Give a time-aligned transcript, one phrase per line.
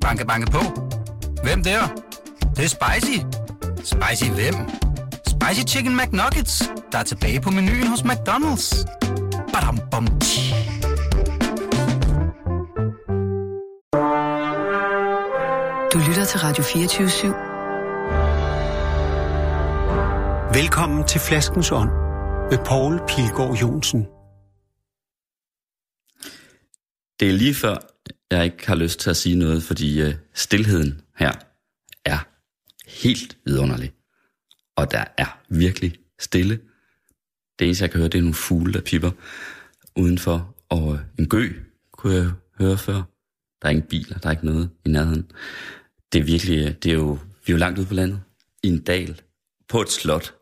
[0.00, 0.58] Banke, banke på.
[1.42, 1.80] Hvem der?
[2.40, 3.18] Det, det er spicy.
[3.76, 4.54] Spicy hvem?
[5.26, 8.84] Spicy Chicken McNuggets, der er tilbage på menuen hos McDonald's.
[9.52, 10.54] Badum, bom, tji.
[15.92, 17.26] Du lytter til Radio 24 /7.
[20.58, 21.90] Velkommen til Flaskens Ånd
[22.50, 24.06] med Poul Pilgaard Jonsen.
[27.20, 27.76] Det er lige før,
[28.30, 31.32] jeg ikke har lyst til at sige noget, fordi øh, uh, stillheden her
[32.04, 32.18] er
[32.86, 33.92] helt vidunderlig.
[34.76, 36.60] Og der er virkelig stille.
[37.58, 39.10] Det eneste, jeg kan høre, det er nogle fugle, der pipper
[39.96, 40.56] udenfor.
[40.68, 41.52] Og øh, en gø
[41.92, 43.02] kunne jeg høre før.
[43.62, 45.30] Der er ingen biler, der er ikke noget i nærheden.
[46.12, 48.20] Det er virkelig, øh, det er jo, vi er jo langt ude på landet.
[48.62, 49.20] I en dal.
[49.68, 50.34] På et slot.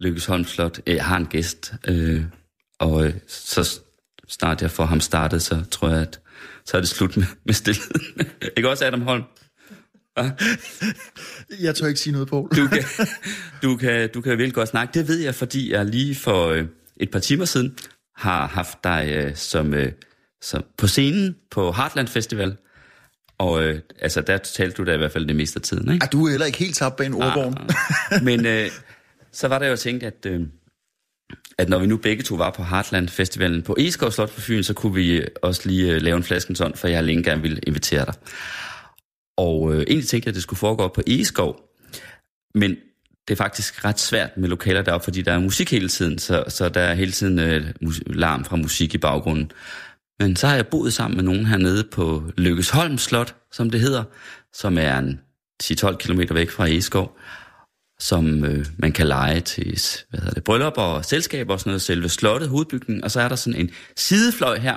[0.00, 0.80] Lykkesholm Slot.
[0.86, 1.74] Jeg har en gæst.
[1.88, 2.24] Øh,
[2.78, 3.80] og øh, så
[4.28, 6.20] snart jeg får ham startet, så tror jeg, at
[6.66, 8.00] så er det slut med, med stillheden.
[8.56, 9.22] ikke også, Adam Holm?
[11.60, 12.48] Jeg tør ikke sige noget, Poul.
[12.48, 12.84] Du kan,
[13.62, 14.98] du, kan, du kan virkelig godt snakke.
[14.98, 16.64] Det ved jeg, fordi jeg lige for øh,
[16.96, 17.76] et par timer siden
[18.16, 19.92] har haft dig øh, som, øh,
[20.42, 22.56] som på scenen på Heartland Festival.
[23.38, 26.04] Og øh, altså, der talte du da i hvert fald det meste af tiden, ikke?
[26.04, 27.56] Ej, du er heller ikke helt tabt bag en ordvogn.
[28.10, 28.70] Ah, men øh,
[29.32, 30.40] så var der jo tænkt, at, øh,
[31.58, 34.62] at når vi nu begge to var på Heartland Festivalen på Eskov Slot på Fyn,
[34.62, 37.42] så kunne vi øh, også lige øh, lave en flaskensånd, for jeg har længe gerne
[37.42, 38.14] ville invitere dig.
[39.36, 41.60] Og øh, egentlig tænkte jeg, at det skulle foregå på Eskov,
[42.54, 42.76] men
[43.28, 46.44] det er faktisk ret svært med lokaler deroppe, fordi der er musik hele tiden, så,
[46.48, 47.74] så der er hele tiden øh,
[48.06, 49.50] larm fra musik i baggrunden.
[50.18, 54.04] Men så har jeg boet sammen med nogen hernede på Lykkesholm Slot, som det hedder,
[54.52, 55.20] som er en
[55.62, 57.18] 10-12 km væk fra Eskov,
[58.02, 61.82] som øh, man kan lege til hvad hedder det, bryllup og selskaber og sådan noget,
[61.82, 64.76] selve slottet, hovedbygningen, og så er der sådan en sidefløj her,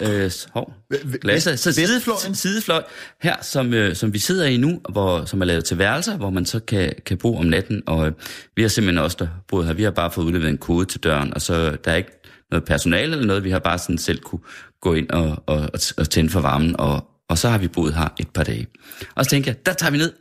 [0.00, 0.74] øh, hov,
[1.20, 2.82] glasset, så sidefløjen, sidefløj
[3.22, 6.30] her, som, øh, som vi sidder i nu, hvor, som er lavet til værelser, hvor
[6.30, 8.12] man så kan, kan bo om natten, og øh,
[8.56, 11.00] vi har simpelthen også der boet her, vi har bare fået udleveret en kode til
[11.00, 12.20] døren, og så der er ikke
[12.50, 14.40] noget personale eller noget, vi har bare sådan selv kunne
[14.80, 17.94] gå ind og, og, og, og tænde for varmen, og, og så har vi boet
[17.94, 18.66] her et par dage.
[19.14, 20.12] Og så tænker jeg, der tager vi ned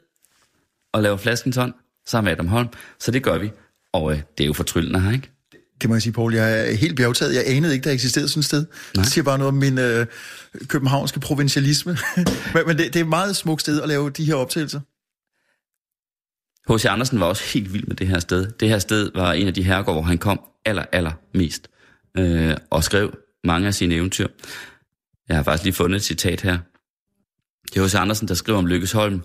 [0.94, 1.74] og laver flasken sådan,
[2.08, 2.68] sammen med Adam Holm,
[3.00, 3.52] så det gør vi,
[3.94, 5.32] og øh, det er jo fortryllende her, ikke?
[5.82, 6.34] Det må jeg sige, Poul.
[6.34, 7.36] Jeg er helt bjergtaget.
[7.36, 8.66] Jeg anede ikke, der eksisterede sådan et sted.
[8.96, 9.04] Nej.
[9.04, 10.06] Det siger bare noget om min øh,
[10.68, 11.98] københavnske provincialisme.
[12.54, 14.80] men men det, det er et meget smukt sted at lave de her optagelser.
[16.74, 16.86] H.C.
[16.86, 18.52] Andersen var også helt vild med det her sted.
[18.52, 21.68] Det her sted var en af de herregårde, hvor han kom aller, aller mest.
[22.18, 24.28] Øh, og skrev mange af sine eventyr.
[25.30, 26.58] Jeg har faktisk lige fundet et citat her.
[27.74, 27.96] Det er H.C.
[27.96, 29.22] Andersen, der skriver om Lykkesholm.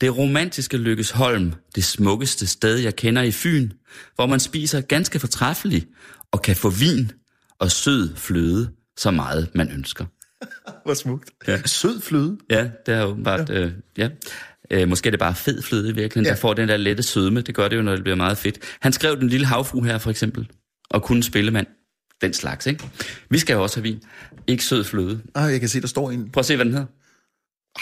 [0.00, 3.70] Det romantiske Lykkesholm, det smukkeste sted, jeg kender i Fyn,
[4.14, 5.86] hvor man spiser ganske fortræffeligt
[6.32, 7.12] og kan få vin
[7.58, 10.04] og sød fløde, så meget man ønsker.
[10.84, 11.30] Hvor smukt.
[11.48, 11.62] Ja.
[11.66, 12.38] Sød fløde.
[12.50, 13.60] Ja, det er jo bare, ja.
[13.60, 14.08] Øh, ja.
[14.70, 16.30] Øh, måske er det bare fed fløde i virkeligheden, ja.
[16.30, 17.40] der får den der lette sødme.
[17.40, 18.58] Det gør det jo, når det bliver meget fedt.
[18.80, 20.48] Han skrev Den lille havfru her, for eksempel,
[20.90, 21.66] og kunne spille mand.
[22.20, 22.84] Den slags, ikke?
[23.30, 24.02] Vi skal jo også have vin.
[24.46, 25.22] Ikke sød fløde.
[25.34, 26.30] Ah, jeg kan se, der står en.
[26.30, 26.86] Prøv at se, hvad den hedder.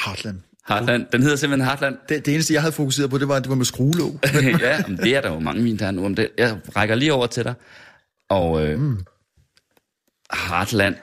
[0.05, 0.41] Heartland.
[0.69, 1.07] Heartland.
[1.13, 1.97] Den hedder simpelthen Heartland.
[2.09, 4.21] Det, det eneste, jeg havde fokuseret på, det var, at det var med skruelåg.
[4.61, 6.29] ja, men det er der jo mange vin, der er nu om det.
[6.39, 7.55] Jeg rækker lige over til dig.
[8.31, 8.99] Og øh, mm.
[10.49, 10.95] Heartland,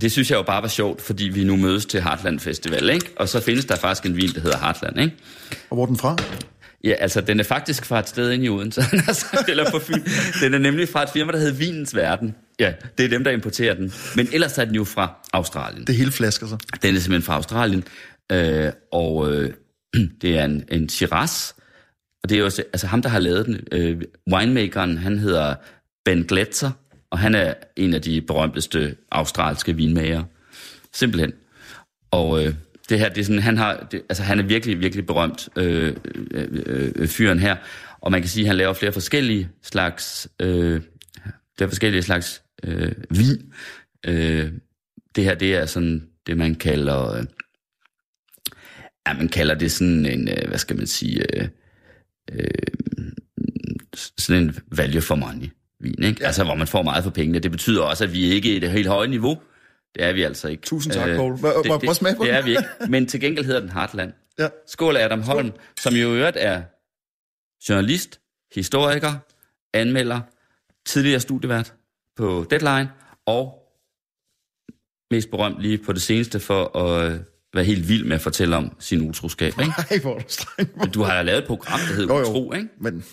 [0.00, 3.10] det synes jeg jo bare var sjovt, fordi vi nu mødes til Heartland Festival, ikke?
[3.16, 5.16] Og så findes der faktisk en vin, der hedder Heartland, ikke?
[5.70, 6.16] Og hvor er den fra?
[6.84, 8.84] Ja, altså, den er faktisk fra et sted inde i Odense,
[9.48, 10.02] eller på Fyn.
[10.40, 12.34] Den er nemlig fra et firma, der hedder Vinens Verden.
[12.60, 13.92] Ja, det er dem, der importerer den.
[14.16, 15.86] Men ellers er den jo fra Australien.
[15.86, 16.56] Det hele flasker så?
[16.82, 17.84] Den er simpelthen fra Australien.
[18.32, 19.54] Øh, og øh,
[20.22, 21.52] det er en, en Shiraz.
[22.22, 23.60] Og det er jo altså ham, der har lavet den.
[23.72, 24.02] Øh,
[24.32, 25.54] winemakeren, han hedder
[26.04, 26.70] Ben Gletzer,
[27.10, 30.24] og han er en af de berømteste australske vinmager.
[30.92, 31.32] Simpelthen.
[32.10, 32.54] Og øh,
[32.88, 35.96] det her, det er sådan, han har, det, altså han er virkelig, virkelig berømt, øh,
[36.30, 37.56] øh, øh, fyren her.
[38.00, 40.80] Og man kan sige, at han laver flere forskellige slags, øh,
[41.56, 43.52] flere forskellige slags øh, vin.
[44.06, 44.52] Øh,
[45.14, 47.24] det her, det er sådan det, man kalder, øh,
[49.08, 51.48] ja, man kalder det sådan en, øh, hvad skal man sige, øh,
[52.32, 52.48] øh,
[54.18, 55.48] sådan en value for money
[55.80, 56.20] vin, ikke?
[56.20, 56.26] Ja.
[56.26, 57.38] Altså, hvor man får meget for pengene.
[57.38, 59.38] Det betyder også, at vi ikke er i det helt høje niveau.
[59.94, 60.62] Det er vi altså ikke.
[60.62, 61.38] Tusind tak, Poul.
[61.38, 62.64] Prøv smage på det, er vi ikke.
[62.92, 64.12] Men til gengæld hedder den Heartland.
[64.38, 64.48] Ja.
[64.66, 65.60] Skål Adam Holm, Skål.
[65.80, 66.62] som jo i øvrigt er
[67.68, 68.20] journalist,
[68.54, 69.12] historiker,
[69.74, 70.20] anmelder,
[70.86, 71.74] tidligere studievært
[72.16, 72.90] på Deadline,
[73.26, 73.54] og
[75.10, 77.20] mest berømt lige på det seneste for at
[77.54, 79.52] være helt vild med at fortælle om sin utroskab.
[79.60, 79.72] Ikke?
[79.90, 80.94] Nej, hvor er du streng.
[80.94, 82.68] Du har lavet et program, der hedder Utro, ikke?
[82.80, 83.04] Men...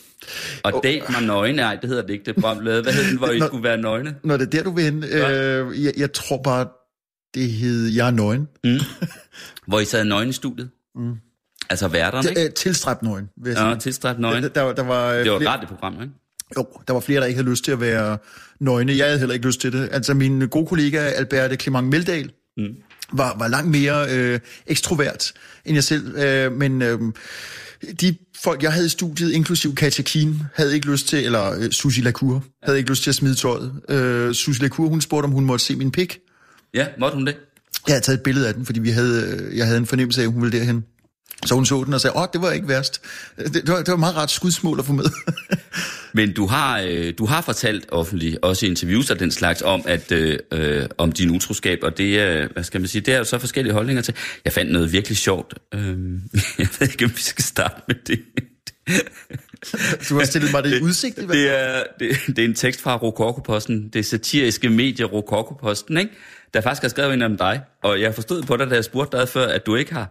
[0.63, 0.83] Og oh.
[0.83, 2.83] date mig nøgne, nej, det hedder det ikke, det program lavet.
[2.83, 4.15] Hvad hedder den, hvor I Nå, skulle være nøgne?
[4.23, 6.67] Når det er der, du vil hen, øh, jeg, jeg tror bare,
[7.35, 8.47] Det hed Jeg er nøgen.
[8.63, 8.79] Mm.
[9.67, 10.69] Hvor I sad nøgen i studiet.
[10.95, 11.13] Mm.
[11.69, 12.43] Altså værterne, ikke?
[12.45, 13.67] Øh, tilstræbt nøgen, vil jeg sige.
[13.69, 14.43] Ja, tilstræbt nøgen.
[14.43, 16.13] Der, der, der var, øh, Det var et flere- radioprogram, ikke?
[16.57, 18.17] Jo, der var flere, der ikke havde lyst til at være
[18.59, 18.97] nøgne.
[18.97, 19.89] Jeg havde heller ikke lyst til det.
[19.91, 22.75] Altså min gode kollega Albert Clement Meldal mm.
[23.13, 25.33] var, var langt mere øh, ekstrovert
[25.65, 26.17] end jeg selv.
[26.17, 26.99] Øh, men øh,
[28.01, 31.71] de folk, jeg havde i studiet, inklusiv Katja Keen, havde ikke lyst til, eller øh,
[31.71, 33.71] Susie Lacour, havde ikke lyst til at smide tøjet.
[33.89, 36.19] Øh, Susie Lacour, hun spurgte, om hun måtte se min pik.
[36.73, 37.37] Ja, måtte hun det?
[37.87, 40.21] Jeg havde taget et billede af den, fordi vi havde, øh, jeg havde en fornemmelse
[40.21, 40.85] af, at hun ville derhen.
[41.45, 43.01] Så hun så den og sagde, åh, det var ikke værst.
[43.37, 45.05] Det, det, var, det var meget ret skudsmål at få med.
[46.15, 49.81] Men du har, øh, du har fortalt offentligt, også i interviews og den slags, om,
[49.85, 53.17] at, øh, øh, om din utroskab, og det er, hvad skal man sige, det er
[53.17, 54.15] jo så forskellige holdninger til.
[54.45, 55.53] Jeg fandt noget virkelig sjovt.
[55.73, 55.79] Øh,
[56.59, 58.19] jeg ved ikke, om vi skal starte med det.
[60.09, 61.17] Du har stillet mig det i udsigt.
[61.17, 61.21] i.
[61.21, 66.11] Det er, det, det er en tekst fra Rokokoposten, det satiriske medie Rokokoposten, ikke?
[66.53, 69.17] der faktisk har skrevet en om dig, og jeg forstod på dig, da jeg spurgte
[69.17, 70.09] dig før, at du ikke har,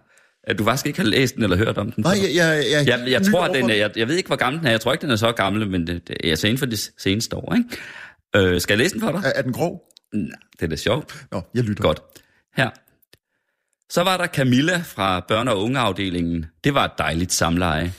[0.59, 2.05] du faktisk ikke har læst den eller hørt om den.
[2.05, 4.37] Nej, jeg, jeg, jeg, Jeg, jeg tror, at den er, jeg, jeg ved ikke, hvor
[4.37, 4.71] gammel den er.
[4.71, 6.77] Jeg tror ikke, den er så gammel, men det, det er altså inden for de
[6.77, 7.55] seneste år.
[7.55, 8.49] Ikke?
[8.55, 9.23] Øh, skal jeg læse den for dig?
[9.25, 9.83] Er, er den grov?
[10.15, 11.27] Nej, det er da sjovt.
[11.33, 11.83] Nå, jeg lytter.
[11.83, 12.03] Godt.
[12.57, 12.71] Her.
[13.91, 16.47] Så var der Camilla fra børne- og ungeafdelingen.
[16.65, 17.93] Det var et dejligt samleje.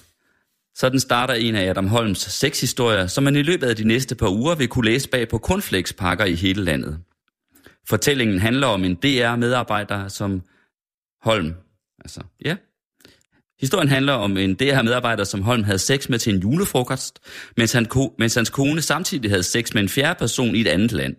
[0.75, 4.29] Sådan starter en af Adam Holms sexhistorier, som man i løbet af de næste par
[4.29, 6.99] uger vil kunne læse bag på cornflakespakker i hele landet.
[7.89, 10.41] Fortællingen handler om en DR-medarbejder, som
[11.21, 11.53] Holm...
[12.05, 12.55] Altså, ja.
[13.61, 17.19] Historien handler om en DR-medarbejder, som Holm havde sex med til en julefrokost,
[17.57, 20.67] mens, han, ko- mens hans kone samtidig havde sex med en fjerde person i et
[20.67, 21.15] andet land.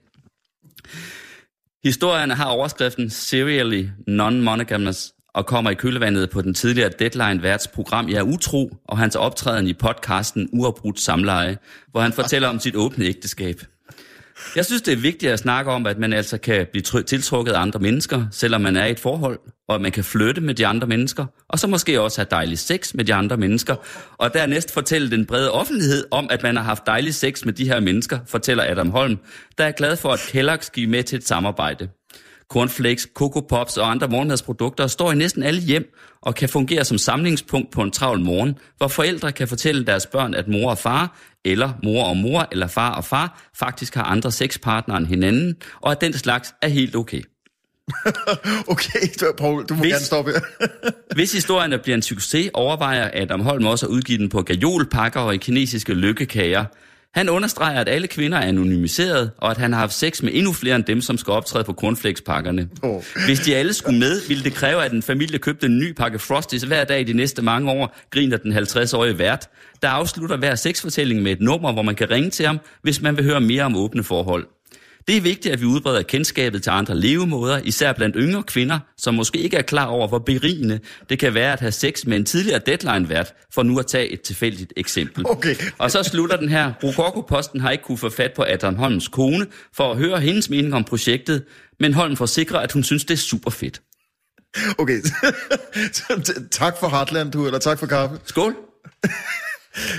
[1.85, 8.17] Historierne har overskriften Serially Non-Monogamous og kommer i kølvandet på den tidligere Deadline-værts program Jeg
[8.17, 11.59] er utro og hans optræden i podcasten Uafbrudt Samleje,
[11.91, 13.56] hvor han fortæller om sit åbne ægteskab.
[14.56, 17.61] Jeg synes, det er vigtigt at snakke om, at man altså kan blive tiltrukket af
[17.61, 19.38] andre mennesker, selvom man er i et forhold,
[19.69, 22.59] og at man kan flytte med de andre mennesker, og så måske også have dejlig
[22.59, 23.77] sex med de andre mennesker,
[24.19, 27.69] og dernæst fortælle den brede offentlighed om, at man har haft dejlig sex med de
[27.69, 29.19] her mennesker, fortæller Adam Holm,
[29.59, 31.88] der er glad for, at Kellogg's giver med til et samarbejde.
[32.49, 36.99] Cornflakes, Coco Pops og andre morgenmadsprodukter står i næsten alle hjem og kan fungere som
[36.99, 41.19] samlingspunkt på en travl morgen, hvor forældre kan fortælle deres børn, at mor og far,
[41.47, 45.93] eller mor og mor, eller far og far, faktisk har andre sexpartnere end hinanden, og
[45.93, 47.23] at den slags er helt okay.
[48.69, 50.41] Okay, du, Paul, du må Hvis- gerne stoppe her.
[51.15, 55.35] Hvis historien bliver en succes, overvejer Adam Holm også at udgive den på gajolpakker og
[55.35, 56.65] i kinesiske lykkekager.
[57.14, 60.53] Han understreger, at alle kvinder er anonymiseret, og at han har haft sex med endnu
[60.53, 62.69] flere end dem, som skal optræde på cornflakespakkerne.
[62.82, 63.03] Åh.
[63.26, 66.19] Hvis de alle skulle med, ville det kræve, at en familie købte en ny pakke
[66.19, 69.49] Frosties hver dag de næste mange år, griner den 50-årige vært,
[69.82, 73.17] der afslutter hver sexfortælling med et nummer, hvor man kan ringe til ham, hvis man
[73.17, 74.47] vil høre mere om åbne forhold.
[75.06, 79.14] Det er vigtigt, at vi udbreder kendskabet til andre levemåder, især blandt yngre kvinder, som
[79.14, 82.25] måske ikke er klar over, hvor berigende det kan være at have sex med en
[82.25, 85.25] tidligere deadline-vært, for nu at tage et tilfældigt eksempel.
[85.26, 85.55] Okay.
[85.79, 86.73] Og så slutter den her.
[86.82, 90.75] Rokoko-posten har ikke kunne få fat på Adam Holms kone for at høre hendes mening
[90.75, 91.44] om projektet,
[91.81, 93.82] men Holm forsikrer, at hun synes, det er super fedt.
[94.79, 95.00] Okay,
[96.61, 98.56] tak for Heartland, du, eller tak for kaffe, Skål!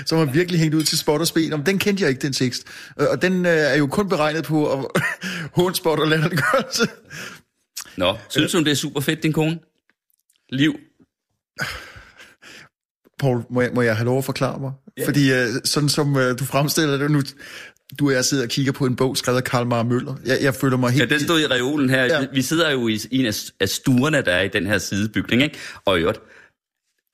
[0.06, 1.52] Som har virkelig hængt ud til spot og.
[1.52, 2.64] Om den kendte jeg ikke, den tekst.
[3.00, 4.86] Øh, Og den øh, er jo kun beregnet på at
[5.62, 6.88] hånd spot og latterliggørelse.
[7.96, 9.58] Nå, synes hun, det er super fedt, din kone?
[10.50, 10.74] Liv.
[13.18, 14.72] Paul, må jeg, må jeg have lov at forklare mig?
[14.98, 15.06] Yeah.
[15.06, 17.22] Fordi øh, sådan som øh, du fremstiller det nu,
[17.98, 20.14] du og jeg sidder og kigger på en bog skrevet af Karl Mar Møller.
[20.26, 21.10] Jeg, jeg føler mig Ja, helt...
[21.10, 22.04] den stod i reolen her.
[22.04, 22.20] Ja.
[22.20, 22.26] Ja.
[22.32, 25.58] Vi sidder jo i en af, af stuerne, der er i den her sidebygning, ikke?
[25.84, 26.20] Og i øvrigt,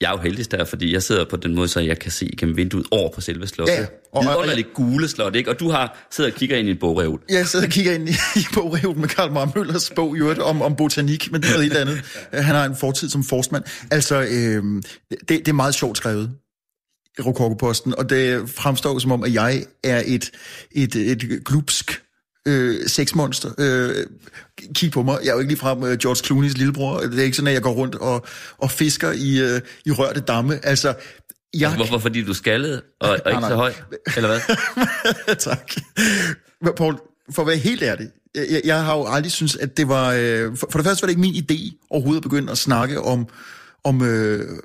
[0.01, 2.29] jeg er jo heldig der, fordi jeg sidder på den måde, så jeg kan se
[2.37, 3.75] gennem vinduet over på selve slottet.
[3.75, 5.49] Ja, og- Vidunderligt gule slot, ikke?
[5.49, 7.21] Og du har sidder og kigger ind i en bogreol.
[7.29, 10.39] Jeg sidder og kigger ind i, i bogreolen med Karl Mar Møllers bog i øvrigt,
[10.39, 12.01] om, om botanik, men det er noget helt andet.
[12.33, 13.63] Han har en fortid som forstmand.
[13.91, 14.63] Altså, øh,
[15.11, 16.31] det, det er meget sjovt skrevet.
[17.25, 20.31] Rokokoposten, og det fremstår som om, at jeg er et,
[20.71, 22.01] et, et glupsk
[22.45, 23.51] øh, sexmonster.
[23.57, 24.05] Øh,
[24.75, 26.99] kig på mig, jeg er jo ikke ligefrem øh, George Clooney's lillebror.
[26.99, 28.25] Det er ikke sådan, at jeg går rundt og,
[28.57, 30.65] og fisker i, øh, i rørte damme.
[30.65, 30.93] Altså,
[31.53, 31.97] jeg, Hvorfor?
[31.97, 33.49] Fordi du skaldet og, og ikke nej.
[33.49, 33.73] så høj?
[34.17, 34.39] Eller hvad?
[35.49, 35.71] tak.
[36.61, 36.99] Men Paul,
[37.31, 40.13] for at være helt ærlig, jeg, jeg har jo aldrig synes at det var...
[40.17, 43.01] Øh, for, for det første var det ikke min idé overhovedet at begynde at snakke
[43.01, 43.27] om,
[43.83, 44.59] om øh,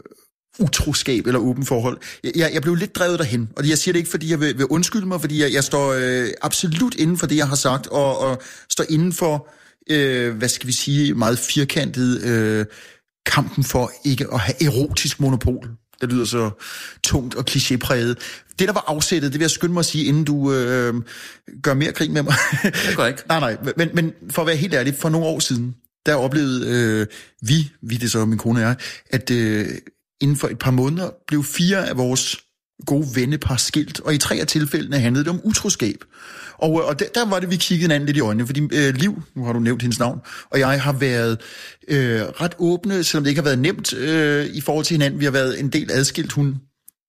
[0.61, 1.99] utroskab eller åben forhold.
[2.25, 4.67] Jeg, jeg, blev lidt drevet derhen, og jeg siger det ikke, fordi jeg vil, vil
[4.67, 8.19] undskylde mig, fordi jeg, jeg står øh, absolut inden for det, jeg har sagt, og,
[8.19, 9.49] og står inden for,
[9.91, 12.67] øh, hvad skal vi sige, meget firkantet øh,
[13.27, 15.71] kampen for ikke at have erotisk monopol.
[16.01, 16.51] Det lyder så
[17.03, 18.15] tungt og klichépræget.
[18.59, 20.95] Det, der var afsættet, det vil jeg skynde mig at sige, inden du øh,
[21.63, 22.35] gør mere krig med mig.
[22.89, 23.23] Det går ikke.
[23.29, 25.75] nej, nej, men, men for at være helt ærlig, for nogle år siden,
[26.07, 27.07] der oplevede øh,
[27.43, 28.77] vi, vi det så min kone og jeg,
[29.11, 29.67] at øh,
[30.21, 32.37] inden for et par måneder blev fire af vores
[32.87, 36.05] gode vennepar skilt, og i tre af tilfældene handlede det om utroskab.
[36.59, 39.23] Og, og der, der var det, vi kiggede hinanden lidt i øjnene, fordi øh, Liv,
[39.35, 41.41] nu har du nævnt hendes navn, og jeg har været
[41.89, 45.21] øh, ret åbne, selvom det ikke har været nemt øh, i forhold til hinanden.
[45.21, 46.33] Vi har været en del adskilt.
[46.33, 46.57] Hun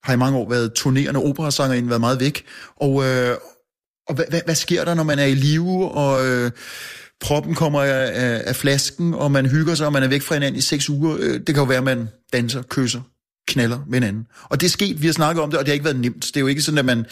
[0.03, 2.45] har i mange år været turnerende operasanger, inden været meget væk.
[2.75, 3.35] Og, øh,
[4.07, 6.51] og hvad, hvad, hvad sker der, når man er i live, og øh,
[7.21, 10.35] proppen kommer af, af, af flasken, og man hygger sig, og man er væk fra
[10.35, 11.17] hinanden i seks uger?
[11.19, 13.01] Øh, det kan jo være, at man danser, kysser,
[13.47, 14.27] knaller med hinanden.
[14.43, 16.25] Og det er sket, vi har snakket om det, og det har ikke været nemt.
[16.25, 17.05] Det er jo ikke sådan, at man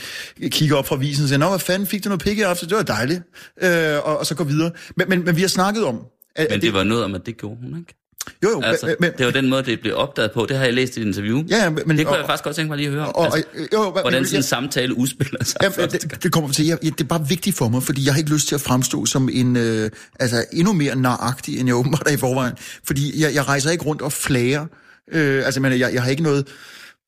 [0.49, 2.69] kigger op fra visen og siger, Nå, hvad fanden, fik du noget pik i aften?
[2.69, 3.21] Det var dejligt.
[3.61, 4.71] Øh, og, og så går videre.
[4.97, 5.99] Men, men, men vi har snakket om...
[6.35, 7.95] At, Men det var noget om, at det gjorde hun, ikke?
[8.43, 10.45] Jo, jo, Altså, men, det var den måde, det blev opdaget på.
[10.49, 11.43] Det har jeg læst i et interview.
[11.49, 13.15] Ja, men- det kunne og- jeg faktisk godt tænke mig lige at høre om.
[13.15, 14.47] og- altså, jo, jo, hvordan sådan en ja.
[14.47, 15.57] samtale udspiller sig.
[15.77, 16.65] Ja, det, det kommer til.
[16.65, 18.61] Jeg, jeg, det er bare vigtigt for mig, fordi jeg har ikke lyst til at
[18.61, 22.53] fremstå som en, øh, altså endnu mere naragtig, end jeg åbenbart er i forvejen.
[22.83, 24.65] Fordi jeg, jeg rejser ikke rundt og flager.
[25.11, 26.47] Øh, altså, men jeg, jeg har ikke noget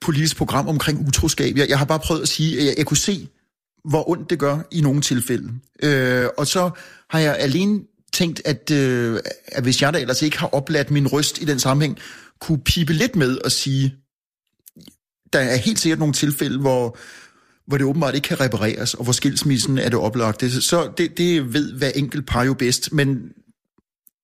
[0.02, 1.58] politisk program omkring utroskab.
[1.58, 3.28] Jeg, jeg har bare prøvet at sige, at jeg, jeg kunne se,
[3.90, 5.50] hvor ondt det gør i nogle tilfælde.
[5.84, 6.70] Øh, og så
[7.10, 7.80] har jeg alene
[8.14, 11.60] tænkt, at, øh, at hvis jeg da ellers ikke har opladt min røst i den
[11.60, 11.98] sammenhæng,
[12.40, 13.96] kunne pipe lidt med og sige,
[15.34, 16.98] der er helt sikkert nogle tilfælde, hvor,
[17.68, 20.62] hvor det åbenbart ikke kan repareres, og hvor skilsmissen er det oplagte.
[20.62, 23.32] Så det, det ved hver enkelt par jo bedst, men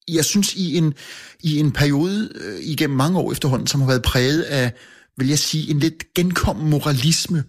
[0.07, 0.93] jeg synes i en,
[1.39, 4.71] i en periode øh, igennem mange år efterhånden, som har været præget af,
[5.17, 7.43] vil jeg sige, en lidt genkommen moralisme,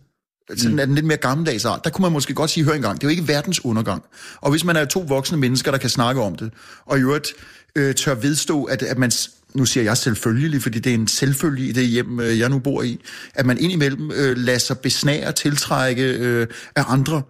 [0.56, 0.78] sådan mm.
[0.78, 3.04] er den lidt mere gammeldags art, der kunne man måske godt sige, hør engang, det
[3.04, 4.02] er jo ikke verdens undergang.
[4.40, 6.52] Og hvis man er to voksne mennesker, der kan snakke om det,
[6.86, 7.32] og i øvrigt
[7.76, 9.10] øh, tør vedstå, at, at man,
[9.54, 12.58] nu siger jeg selvfølgelig, fordi det er en selvfølge i det hjem, øh, jeg nu
[12.58, 13.00] bor i,
[13.34, 16.46] at man indimellem øh, lader sig besnære, tiltrække øh,
[16.76, 17.22] af andre, øh,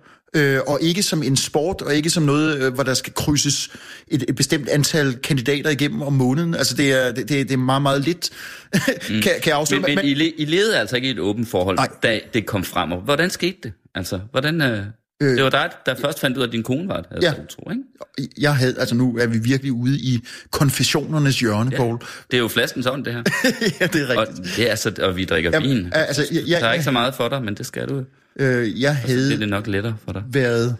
[0.66, 3.70] og ikke som en sport, og ikke som noget, øh, hvor der skal krydses
[4.08, 6.54] et, et bestemt antal kandidater igennem om måneden.
[6.54, 8.30] Altså det er, det, det er meget, meget lidt,
[9.08, 9.80] kan, kan jeg afsløre.
[9.82, 11.88] Men, men, I, le- I levede altså ikke i et åbent forhold, Nej.
[12.02, 12.92] da det kom frem.
[12.92, 13.72] Og Hvordan skete det?
[13.94, 14.60] Altså, hvordan...
[14.62, 14.84] Øh,
[15.22, 17.28] øh, det var dig, der først fandt ud af, at din kone var det, altså,
[17.28, 17.34] Ja.
[17.50, 18.32] tro, ikke?
[18.40, 20.20] jeg havde, altså nu er vi virkelig ude i
[20.50, 21.76] konfessionernes hjørne, ja.
[21.76, 21.98] Paul.
[22.30, 23.22] Det er jo flaskens ånd, det her.
[23.80, 24.56] ja, det er Og, rigtigt.
[24.56, 25.88] det er så, og vi drikker Jamen, vin.
[25.92, 28.04] altså, jeg- jeg- der er ikke så meget for dig, men det skal du.
[28.38, 30.22] Øh, jeg Det er havde det nok lettere for dig.
[30.30, 30.76] været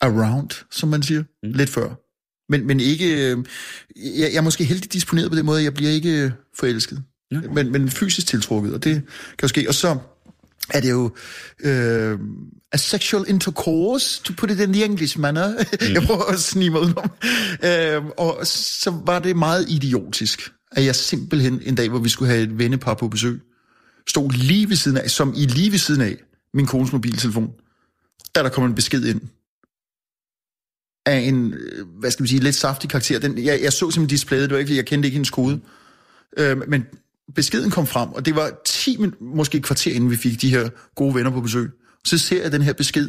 [0.00, 1.52] around, som man siger, mm.
[1.52, 1.88] lidt før.
[2.52, 3.06] Men, men ikke...
[3.32, 3.38] Øh,
[3.96, 7.02] jeg, jeg er måske heldig disponeret på den måde, at jeg bliver ikke øh, forelsket.
[7.30, 7.40] Ja.
[7.40, 8.94] Men, men fysisk tiltrukket, og det
[9.38, 9.64] kan jo ske.
[9.68, 9.98] Og så
[10.70, 11.10] er det jo
[11.64, 12.18] øh,
[12.72, 15.48] a sexual intercourse, to put it in the English manner.
[15.50, 15.94] Mm.
[15.94, 17.10] jeg prøver at snige mig udenom.
[17.64, 22.30] Øh, og så var det meget idiotisk, at jeg simpelthen en dag, hvor vi skulle
[22.32, 23.40] have et vennepar på besøg,
[24.08, 26.16] stod lige ved siden af, som i lige ved siden af
[26.54, 27.54] min kones mobiltelefon,
[28.34, 29.20] da der kom en besked ind
[31.06, 33.18] af en, øh, hvad skal man sige, lidt saftig karakter.
[33.18, 35.60] Den, jeg, jeg så simpelthen displayet, det var ikke, fordi jeg kendte ikke hendes kode.
[36.36, 36.86] Øh, men
[37.34, 40.50] beskeden kom frem, og det var 10 min, måske et kvarter, inden vi fik de
[40.50, 41.70] her gode venner på besøg.
[42.04, 43.08] Så ser jeg den her besked.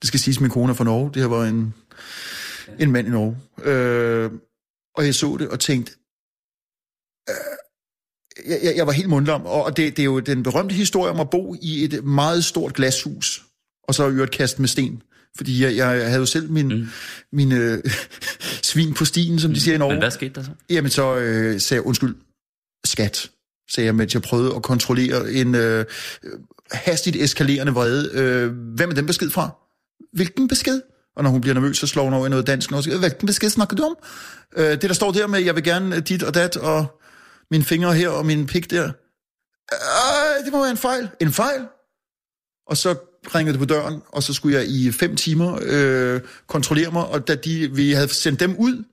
[0.00, 1.10] Det skal siges, min kone er fra Norge.
[1.14, 1.74] Det her var en,
[2.78, 3.36] en mand i Norge.
[3.70, 4.30] Øh,
[4.94, 5.92] og jeg så det og tænkte,
[7.30, 7.56] øh,
[8.46, 11.20] jeg, jeg, jeg var helt mundlam, og det, det er jo den berømte historie om
[11.20, 13.42] at bo i et meget stort glashus,
[13.88, 15.02] og så øvrigt kaste med sten.
[15.36, 16.88] Fordi jeg, jeg havde jo selv min, mm.
[17.32, 17.82] min øh,
[18.62, 19.94] svin på stien, som de siger i Norge.
[19.94, 20.50] Men hvad skete der så?
[20.70, 22.14] Jamen så øh, sagde jeg, undskyld,
[22.84, 23.30] skat,
[23.70, 25.84] sagde jeg, mens jeg prøvede at kontrollere en øh,
[26.72, 28.10] hastigt eskalerende vrede.
[28.12, 29.50] Øh, hvem er den besked fra?
[30.12, 30.80] Hvilken besked?
[31.16, 32.70] Og når hun bliver nervøs, så slår hun over i noget dansk.
[32.70, 33.96] Hvilken besked snakker du om?
[34.56, 37.00] Øh, det, der står der med, jeg vil gerne dit og dat, og
[37.50, 38.84] mine fingre her, og min pik der.
[39.72, 41.08] Øh, det må være en fejl.
[41.20, 41.60] En fejl?
[42.66, 42.94] Og så
[43.34, 47.28] ringede det på døren, og så skulle jeg i fem timer øh, kontrollere mig, og
[47.28, 48.84] da de, vi havde sendt dem ud,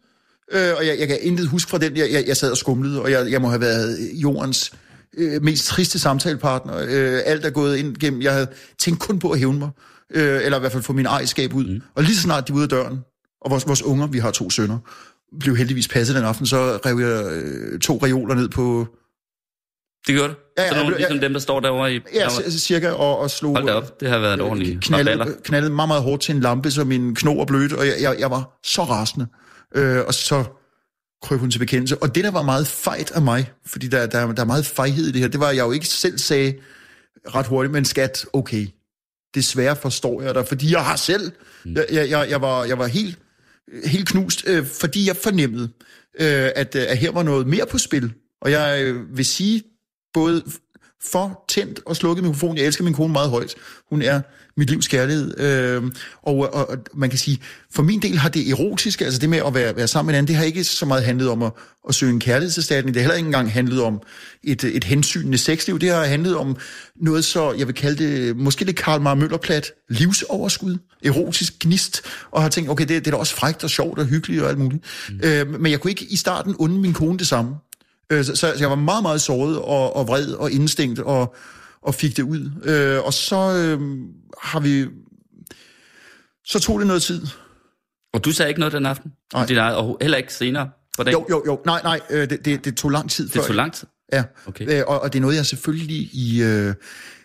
[0.51, 3.01] øh, og jeg, jeg kan intet huske fra den, jeg, jeg, jeg sad og skumlede,
[3.01, 4.74] og jeg, jeg må have været jordens
[5.17, 6.77] øh, mest triste samtalepartner.
[6.88, 8.48] Øh, alt er gået ind gennem, jeg havde
[8.79, 9.69] tænkt kun på at hævne mig,
[10.13, 11.65] øh, eller i hvert fald få min ejerskab ud.
[11.65, 11.81] Mm.
[11.95, 13.00] Og lige så snart de var ude af døren,
[13.41, 14.77] og vores, vores unger, vi har to sønner,
[15.40, 18.88] blev heldigvis passet den aften, så rev jeg øh, to reoler ned på,
[20.08, 20.36] Det gjorde du?
[20.58, 22.00] Ja, ja, så nogle, jeg- ligesom dem, der står derovre i...
[22.13, 22.52] ja, derovre.
[22.52, 23.56] cirka, og, og slog...
[23.56, 26.42] Hold da op, det har været et ordentligt knaldede, knaldede meget, meget hårdt til en
[26.42, 29.28] lampe, så min knog var blødt, og jeg, jeg, jeg var så rasende.
[29.75, 30.44] Øh, og så
[31.24, 31.98] krøb hun til bekendelse.
[32.04, 35.08] Og det, der var meget fejt af mig, fordi der, der, der er meget fejhed
[35.08, 36.54] i det her, det var, at jeg jo ikke selv sagde
[37.36, 38.68] ret hurtigt, men skat, okay,
[39.36, 41.32] desværre forstår jeg dig, fordi jeg har selv,
[41.66, 43.20] jeg, jeg, jeg, jeg, var, jeg var helt,
[43.86, 45.70] helt knust, øh, fordi jeg fornemmede,
[46.20, 48.13] øh, at, øh, at her var noget mere på spil.
[48.41, 49.63] Og jeg øh, vil sige,
[50.13, 50.43] både
[51.12, 52.58] for tændt og slukket mikrofon.
[52.58, 53.55] Jeg elsker min kone meget højt.
[53.89, 54.22] Hun er
[54.57, 55.39] mit livs kærlighed.
[55.39, 55.83] Øh,
[56.22, 57.39] og, og, og man kan sige,
[57.72, 60.17] for min del har det erotiske, altså det med at være, være sammen med en
[60.17, 61.51] anden, det har ikke så meget handlet om at,
[61.89, 62.93] at søge en kærlighedserstatning.
[62.93, 64.01] Det har heller ikke engang handlet om
[64.43, 65.79] et, et hensynende sexliv.
[65.79, 66.57] Det har handlet om
[66.95, 72.41] noget så, jeg vil kalde det, måske lidt Karl Mar Møllerplat, livsoverskud, erotisk gnist, og
[72.41, 74.57] har tænkt, okay, det, det er da også frægt og sjovt og hyggeligt og alt
[74.60, 74.83] muligt.
[75.10, 75.19] Mm.
[75.24, 77.55] Øh, men jeg kunne ikke i starten unde min kone det samme.
[78.10, 81.36] Øh, så, så jeg var meget, meget såret og, og vred og indstængt og,
[81.84, 82.52] og fik det ud.
[82.63, 83.82] Øh, og så øh,
[84.44, 84.86] har vi...
[86.46, 87.22] Så tog det noget tid.
[88.13, 89.12] Og du sagde ikke noget den aften?
[89.34, 89.46] Nej.
[89.46, 91.20] Din eget, og heller ikke senere på dagen?
[91.20, 91.62] Jo, jo, jo.
[91.66, 93.30] Nej, nej, øh, det, det, det tog lang tid.
[93.30, 93.88] Det tog lang tid?
[94.13, 94.80] Ja, Okay.
[94.80, 96.74] øh, og, og det er noget, jeg selvfølgelig i, øh,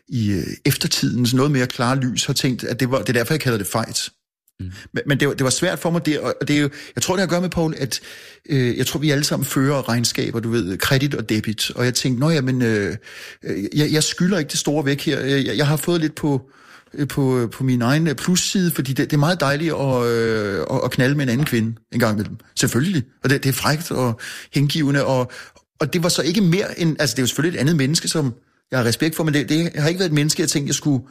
[0.09, 3.35] i øh, eftertidens noget mere klare lys har tænkt, at det, var, det er derfor,
[3.35, 4.11] jeg kalder det fejt.
[4.61, 4.71] Mm.
[4.93, 7.03] Men, men det, var, det var svært for mig der, og det er jo, jeg
[7.03, 8.01] tror, det har at gøre med, Paul, at
[8.49, 11.95] øh, jeg tror, vi alle sammen fører regnskaber, du ved, kredit og debit, og jeg
[11.95, 12.97] tænkte, nå ja, men øh,
[13.45, 15.21] øh jeg, jeg skylder ikke det store væk her.
[15.21, 16.51] Jeg, jeg har fået lidt på,
[16.95, 20.61] øh, på, øh, på min egen plusside, fordi det, det er meget dejligt at, øh,
[20.71, 22.37] at, at knalde med en anden kvinde en gang imellem.
[22.57, 23.03] Selvfølgelig.
[23.25, 24.21] Og det, det er frægt og
[24.55, 25.33] hengivende, og,
[25.81, 28.09] og det var så ikke mere end, altså det er jo selvfølgelig et andet menneske,
[28.09, 28.35] som
[28.71, 30.75] jeg har respekt for, men det, det har ikke været et menneske, jeg tænkte, jeg
[30.75, 31.05] skulle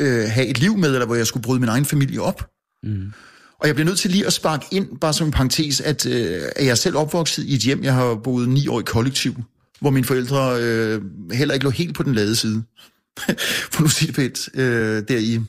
[0.00, 2.50] øh, have et liv med, eller hvor jeg skulle bryde min egen familie op.
[2.82, 3.12] Mm.
[3.60, 6.42] Og jeg bliver nødt til lige at sparke ind, bare som en parentes, at, øh,
[6.56, 9.34] at jeg er selv opvokset i et hjem, jeg har boet ni år i kollektiv,
[9.80, 12.62] hvor mine forældre øh, heller ikke lå helt på den lade side.
[13.72, 15.40] For nu sige det pænt, øh, der i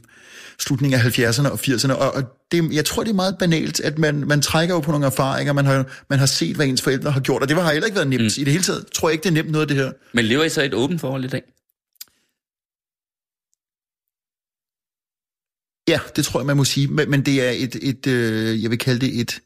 [0.60, 1.94] slutningen af 70'erne og 80'erne.
[1.94, 4.92] Og, og det, jeg tror, det er meget banalt, at man, man trækker jo på
[4.92, 7.72] nogle erfaringer, man har, man har set, hvad ens forældre har gjort, og det har
[7.72, 8.22] heller ikke været nemt.
[8.22, 8.42] Mm.
[8.42, 9.92] I det hele taget tror jeg ikke, det er nemt noget af det her.
[10.14, 11.42] Men lever I så i et åbent forhold i dag?
[15.88, 16.88] Ja, det tror jeg, man må sige.
[16.88, 19.42] Men, men det er et, et øh, jeg vil kalde det et,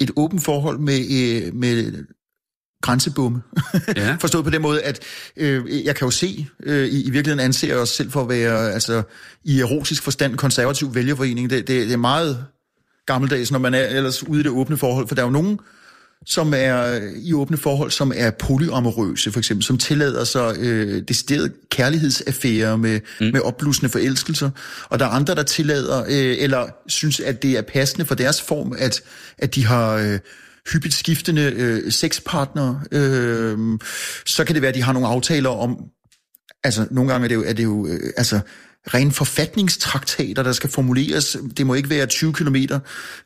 [0.00, 2.04] et åbent forhold med, øh, med
[2.82, 3.42] grænsebomme.
[3.96, 4.16] Ja.
[4.20, 5.00] Forstået på den måde, at
[5.36, 8.28] øh, jeg kan jo se, øh, i, i virkeligheden anser jeg os selv for at
[8.28, 9.02] være altså,
[9.44, 11.50] i erotisk forstand konservativ vælgerforening.
[11.50, 12.46] Det, det, det er meget
[13.06, 15.58] gammeldags, når man er ellers ude i det åbne forhold, for der er jo nogen,
[16.26, 21.52] som er i åbne forhold, som er polyamorøse, for eksempel, som tillader sig øh, decideret
[21.70, 23.26] kærlighedsaffærer med, mm.
[23.26, 24.50] med opblusende forelskelser,
[24.88, 28.42] og der er andre, der tillader, øh, eller synes, at det er passende for deres
[28.42, 29.00] form, at,
[29.38, 29.94] at de har...
[29.94, 30.18] Øh,
[30.72, 33.58] hyppigt skiftende øh, sexpartnere, øh,
[34.26, 35.76] så kan det være, at de har nogle aftaler om,
[36.64, 38.40] altså nogle gange er det jo, er det jo øh, altså,
[38.86, 41.36] rene forfatningstraktater, der skal formuleres.
[41.56, 42.56] Det må ikke være 20 km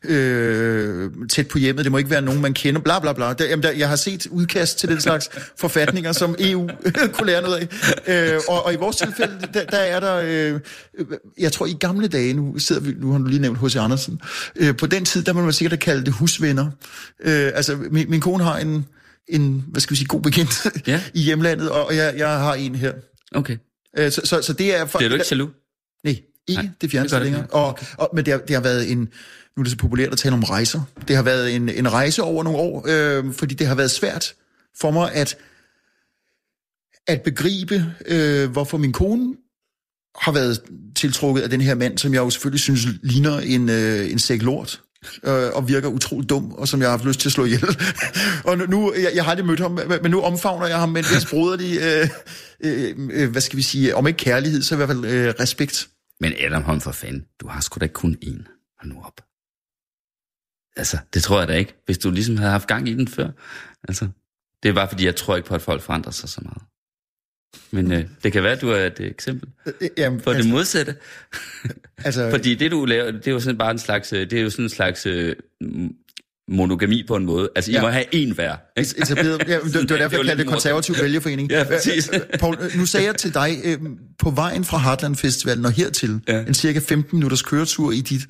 [0.03, 3.33] øh, tæt på hjemmet, det må ikke være nogen, man kender, bla bla bla.
[3.33, 6.69] Der, jamen, der, jeg har set udkast til den slags forfatninger, som EU
[7.13, 7.69] kunne lære noget
[8.07, 8.33] af.
[8.33, 10.59] Øh, og, og i vores tilfælde, der, der er der, øh,
[11.39, 13.75] jeg tror i gamle dage, nu sidder vi, nu har du lige nævnt H.C.
[13.75, 14.21] Andersen,
[14.55, 16.65] øh, på den tid, der må man sikkert have kaldt det husvenner.
[17.23, 18.85] Øh, altså, min, min kone har en,
[19.27, 21.01] en, hvad skal vi sige, god bekendt Ja.
[21.13, 22.93] i hjemlandet, og jeg, jeg har en her.
[23.35, 23.57] Okay.
[23.97, 24.85] Øh, så, så, så det er...
[24.85, 25.51] For, Bliver du ikke jaloux?
[26.03, 26.61] Nej, ikke.
[26.61, 27.43] Nej, det fjerner det sig det længere.
[27.43, 27.53] ikke.
[27.53, 28.99] Og, og, men det har, det har været en...
[28.99, 30.81] Nu er det så populært at tale om rejser.
[31.07, 34.33] Det har været en, en rejse over nogle år, øh, fordi det har været svært
[34.79, 35.37] for mig at,
[37.07, 39.35] at begribe, øh, hvorfor min kone
[40.15, 40.61] har været
[40.95, 44.41] tiltrukket af den her mand, som jeg jo selvfølgelig synes ligner en, øh, en sæk
[44.41, 44.81] lort
[45.23, 47.63] øh, og virker utrolig dum, og som jeg har haft lyst til at slå ihjel.
[48.47, 51.27] og nu, jeg, jeg har aldrig mødt ham, men nu omfavner jeg ham med en
[51.29, 52.09] broderlig, øh,
[52.59, 55.89] øh, øh, hvad skal vi sige, om ikke kærlighed, så i hvert fald øh, respekt.
[56.19, 58.75] Men Adam Holm for fanden, du har sgu da kun én.
[58.81, 59.21] Hold nu op.
[60.75, 63.29] Altså, det tror jeg da ikke, hvis du ligesom havde haft gang i den før.
[63.87, 64.07] Altså,
[64.63, 66.61] det er bare fordi, jeg tror ikke på, at folk forandrer sig så meget.
[67.71, 69.49] Men øh, det kan være, at du er et eksempel
[69.81, 70.95] Øh, Jamen, på det modsatte.
[72.05, 74.41] altså, Fordi det, du laver, det er jo sådan bare en slags, øh, det er
[74.43, 75.35] jo sådan en slags øh,
[76.51, 77.49] monogami på en måde.
[77.55, 77.81] Altså, I Ja.
[77.81, 78.55] må have én hver.
[78.77, 78.93] ikke?
[78.97, 81.51] etableret, ja, det, det var derfor, er jeg kaldte det konservativ vælgerforening.
[81.51, 82.09] Ja, præcis.
[82.13, 83.77] Øh, øh, Paul, øh, nu sagde jeg til dig, øh,
[84.19, 86.39] på vejen fra Heartland Festivalen og hertil, ja.
[86.39, 88.21] en cirka 15 minutters køretur i dit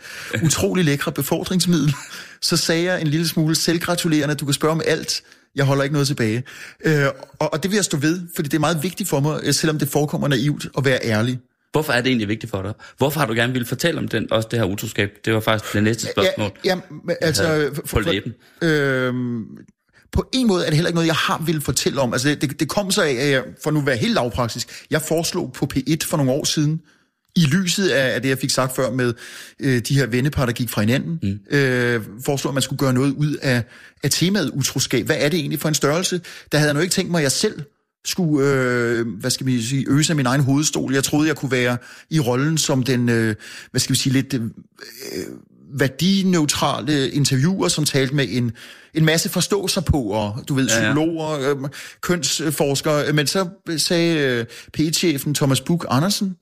[0.43, 1.93] utrolig lækre befordringsmiddel,
[2.41, 5.21] så sagde jeg en lille smule selvgratulerende, at du kan spørge om alt,
[5.55, 6.43] jeg holder ikke noget tilbage.
[6.85, 7.05] Øh,
[7.39, 9.53] og, og det vil jeg stå ved, fordi det er meget vigtigt for mig, øh,
[9.53, 11.39] selvom det forekommer naivt, at være ærlig.
[11.71, 12.73] Hvorfor er det egentlig vigtigt for dig?
[12.97, 15.09] Hvorfor har du gerne ville fortælle om den, også det her utroskab?
[15.25, 16.51] Det var faktisk det næste spørgsmål.
[16.65, 16.75] Ja,
[17.09, 18.33] ja, altså, for- på læben.
[18.61, 19.43] Øhm,
[20.11, 22.13] på en måde er det heller ikke noget, jeg har ville fortælle om.
[22.13, 24.85] Altså, det, det, det kom så af, at jeg, for nu at være helt lavpraktisk,
[24.91, 26.81] jeg foreslog på P1 for nogle år siden,
[27.35, 29.13] i lyset af, det, jeg fik sagt før med
[29.59, 31.57] øh, de her vennepar, der gik fra hinanden, mm.
[31.57, 33.63] øh, foreslog, at man skulle gøre noget ud af,
[34.03, 35.05] af temaet utroskab.
[35.05, 36.21] Hvad er det egentlig for en størrelse?
[36.51, 37.61] Der havde jeg nu ikke tænkt mig, at jeg selv
[38.05, 40.93] skulle, øh, hvad skal vi sige, øse af min egen hovedstol.
[40.93, 41.77] Jeg troede, jeg kunne være
[42.09, 43.35] i rollen som den, øh,
[43.71, 44.41] hvad skal vi sige, lidt øh,
[45.73, 48.51] værdineutrale interviewer, som talte med en,
[48.93, 50.93] en masse forståsapåere, du ved, Ja, ja.
[50.93, 51.69] psykologer, øh,
[52.01, 54.45] kønsforskere, men så sagde øh,
[54.77, 56.35] P1-chefen Thomas Buk Andersen,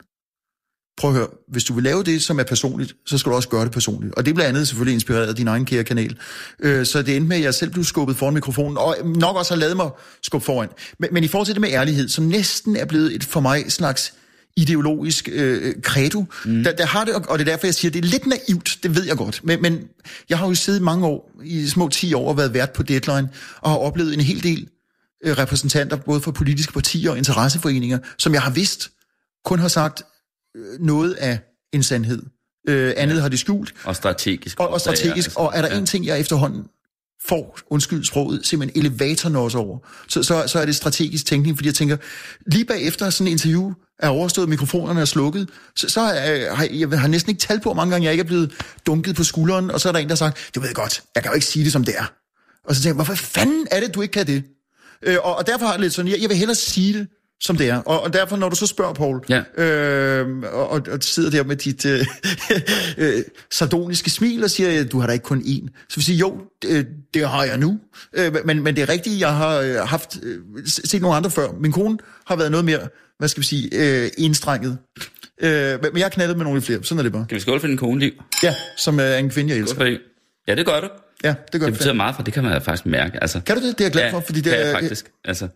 [0.98, 3.50] prøv at høre, hvis du vil lave det, som er personligt, så skal du også
[3.50, 4.16] gøre det personligt.
[4.16, 6.18] Og det blandt andet selvfølgelig inspireret af din egen kære kanal.
[6.60, 9.54] Øh, så det endte med, at jeg selv blev skubbet foran mikrofonen, og nok også
[9.54, 9.90] har lavet mig
[10.24, 10.70] skubbe foran.
[11.00, 13.72] Men, men i forhold til det med ærlighed, som næsten er blevet et for mig
[13.72, 14.14] slags
[14.58, 16.64] ideologisk øh, credo, mm.
[16.64, 18.96] der, der har det, og det er derfor, jeg siger, det er lidt naivt, det
[18.96, 19.42] ved jeg godt.
[19.44, 19.80] Men, men
[20.30, 23.30] jeg har jo siddet mange år, i små 10 år, og været vært på Deadline,
[23.62, 24.68] og har oplevet en hel del
[25.26, 28.92] øh, repræsentanter, både for politiske partier og interesseforeninger, som jeg har vidst,
[29.46, 30.04] kun har sagt
[30.80, 31.40] noget af
[31.74, 32.22] en sandhed.
[32.68, 33.22] Øh, andet ja.
[33.22, 34.60] har de skjult, Og strategisk.
[34.60, 35.78] og, og strategisk, og er der ja.
[35.78, 36.64] en ting, jeg efterhånden
[37.28, 41.76] får, undskyld sproget, simpelthen elevatornos over, så, så, så er det strategisk tænkning, fordi jeg
[41.76, 41.98] tænker,
[42.52, 47.00] lige bagefter sådan et interview er overstået, mikrofonerne er slukket, så, så er, har jeg
[47.00, 48.54] har næsten ikke talt på, hvor mange gange jeg ikke er blevet
[48.86, 51.24] dunket på skulderen, og så er der en, der har sagt, du ved godt, jeg
[51.24, 52.14] kan jo ikke sige det, som det er.
[52.64, 54.44] Og så tænker jeg, hvorfor fanden er det, du ikke kan det?
[55.02, 57.08] Øh, og, og derfor har jeg lidt sådan, jeg, jeg vil hellere sige det,
[57.42, 57.78] som det er.
[57.78, 59.64] Og, og derfor, når du så spørger, Paul, Ja.
[59.64, 62.06] øh, og, og, og sidder der med dit øh,
[62.98, 65.86] øh, sardoniske smil og siger, du har da ikke kun én.
[65.90, 67.80] Så vil sige, jo, det, det har jeg nu.
[68.14, 71.48] Øh, men, men det er rigtigt, jeg har øh, haft øh, set nogle andre før.
[71.60, 71.98] Min kone
[72.28, 72.80] har været noget mere,
[73.20, 73.70] hvad skal vi sige,
[74.04, 74.78] øh, enstrenget.
[75.42, 75.50] Øh,
[75.84, 77.26] men jeg har knaldet med nogle flere, sådan er det bare.
[77.30, 78.12] Kan vi skåle for din kone, Liv?
[78.44, 79.84] Ja, som er en kvinde, jeg elsker.
[79.84, 80.00] Det.
[80.48, 80.88] Ja, det gør du.
[81.24, 81.74] Ja, det gør Det det.
[81.74, 83.22] betyder meget for, det kan man faktisk mærke.
[83.22, 83.78] Altså, Kan du det?
[83.78, 84.74] Det er jeg glad ja, for, fordi det kan jeg er...
[84.74, 85.06] faktisk.
[85.26, 85.48] Altså,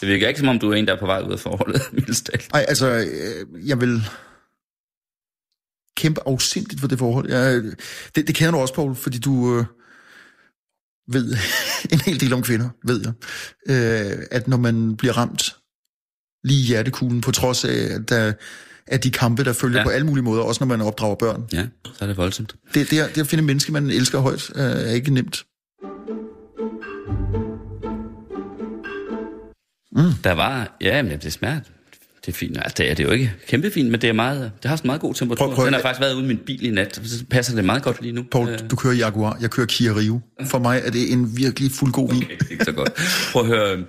[0.00, 1.82] det virker ikke, som om du er en, der er på vej ud af forholdet,
[1.92, 2.52] mildest talt.
[2.52, 4.02] Nej, altså, øh, jeg vil
[5.96, 7.30] kæmpe afsindigt for det forhold.
[7.30, 7.62] Jeg,
[8.14, 9.64] det, det kender du også, Paul, fordi du øh,
[11.12, 11.36] ved
[11.92, 13.12] en hel del om kvinder, ved jeg.
[13.68, 15.42] Øh, at når man bliver ramt
[16.44, 18.32] lige i hjertekuglen, på trods af, at, der,
[18.86, 19.84] at de kampe, der følger ja.
[19.84, 21.44] På alle mulige måder, også når man opdrager børn.
[21.52, 22.54] Ja, så er det voldsomt.
[22.74, 25.44] Det, det, at, det at finde menneske, man elsker højt, øh, er ikke nemt.
[30.24, 31.60] Der var, ja, men det smager,
[32.26, 32.56] det er fint.
[32.58, 34.88] Altså, det er det jo ikke kæmpe fint, men det er meget, det har sådan
[34.88, 35.46] meget god temperatur.
[35.46, 37.64] Prøv- prøv- Den har faktisk været ude i min bil i nat, så passer det
[37.64, 38.22] meget godt lige nu.
[38.30, 40.20] Paul, Øh, du kører Jaguar, jeg kører Kia Rio.
[40.46, 42.22] For mig er det en virkelig fuldgod vin.
[42.24, 42.92] Okay, det er ikke så godt.
[43.32, 43.84] Prøv at høre.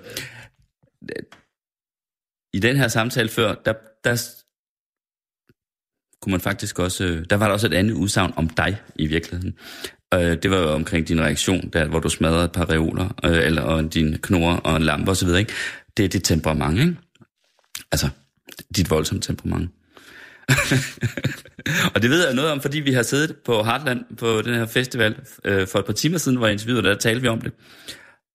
[2.54, 3.72] I den her samtale før, der,
[4.04, 4.22] der
[6.22, 7.04] kunne man faktisk også...
[7.04, 9.54] øh, Der var der også et andet udsagn om dig i virkeligheden.
[10.14, 13.46] Øh, Det var jo omkring din reaktion, der, hvor du smadrede et par reoler, øh,
[13.46, 15.28] eller og dine knor og en lampe osv.
[15.28, 15.52] Ikke?
[16.00, 16.96] Det er dit temperament, ikke?
[17.92, 18.08] Altså,
[18.76, 19.70] dit voldsomme temperament.
[21.94, 24.66] og det ved jeg noget om, fordi vi har siddet på Heartland på den her
[24.66, 27.40] festival øh, for et par timer siden, hvor jeg interviewede dig, der talte vi om
[27.40, 27.52] det.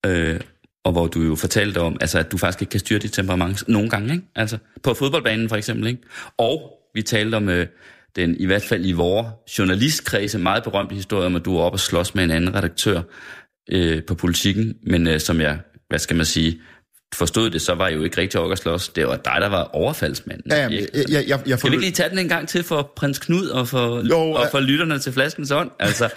[0.06, 0.40] Øh,
[0.84, 3.64] og hvor du jo fortalte om, altså, at du faktisk ikke kan styre dit temperament
[3.68, 4.26] nogle gange, ikke?
[4.36, 6.02] Altså, på fodboldbanen for eksempel, ikke?
[6.38, 7.68] Og vi talte om øh,
[8.16, 11.76] den, i hvert fald i vores journalistkredse, meget berømte historie om, at du er oppe
[11.76, 13.02] og slås med en anden redaktør
[13.72, 16.62] øh, på politikken, men øh, som jeg, hvad skal man sige,
[17.16, 18.90] forstod det, så var jeg jo ikke rigtig at slås.
[18.90, 20.52] Det var dig, der var overfaldsmanden.
[20.52, 22.64] Ja, i jeg, jeg, jeg, jeg Skal vi ikke lige tage den en gang til
[22.64, 25.72] for prins Knud og for, Jo, og for lytterne til Flaskens Ånd?
[25.80, 26.10] Altså,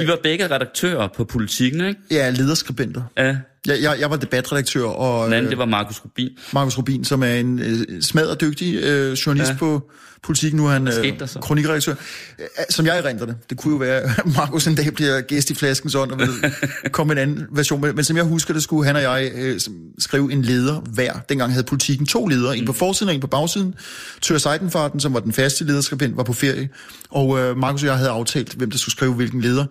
[0.00, 2.00] I var begge redaktører på politikken, ikke?
[2.10, 3.02] Ja, lederskribenter.
[3.18, 3.36] Ja.
[3.66, 6.30] Jeg, jeg, jeg var debatredaktør, og Den anden, øh, det var Markus Rubin.
[6.52, 9.50] Markus Rubin, som er en øh, smadret øh, journalist.
[9.50, 9.56] Ja.
[9.56, 9.90] på
[10.26, 10.54] politik.
[10.54, 10.86] Nu er han
[11.26, 11.38] så?
[11.40, 11.94] kronikredaktør.
[12.38, 13.36] Øh, Som jeg erindrer det.
[13.50, 16.28] Det kunne jo være, at Markus en dag bliver gæst i flaskens ånd og vil
[16.92, 17.80] komme en anden version.
[17.80, 19.60] Men, men som jeg husker det, skulle han og jeg øh,
[19.98, 21.12] skrive en leder hver.
[21.28, 22.56] Dengang havde politikken to ledere.
[22.56, 23.74] En på forsiden og en på bagsiden.
[24.22, 26.68] Tør Seidenfarten, som var den faste lederskribent, var på ferie.
[27.10, 29.66] Og øh, Markus og jeg havde aftalt, hvem der skulle skrive hvilken leder.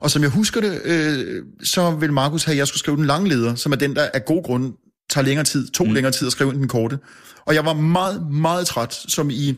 [0.00, 3.06] Og som jeg husker det, øh, så vil Markus have, at jeg skulle skrive den
[3.06, 4.72] lange leder, som er den, der af god grund
[5.10, 5.92] tager længere tid, to mm.
[5.92, 6.98] længere tid at skrive end den korte.
[7.46, 9.54] Og jeg var meget, meget træt, som i...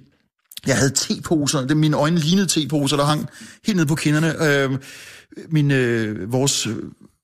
[0.67, 3.27] Jeg havde teposer, det mine øjne lignede teposer, der hang
[3.67, 4.45] helt ned på kinderne.
[4.47, 4.71] Øh,
[5.51, 6.77] min, øh, vores øh,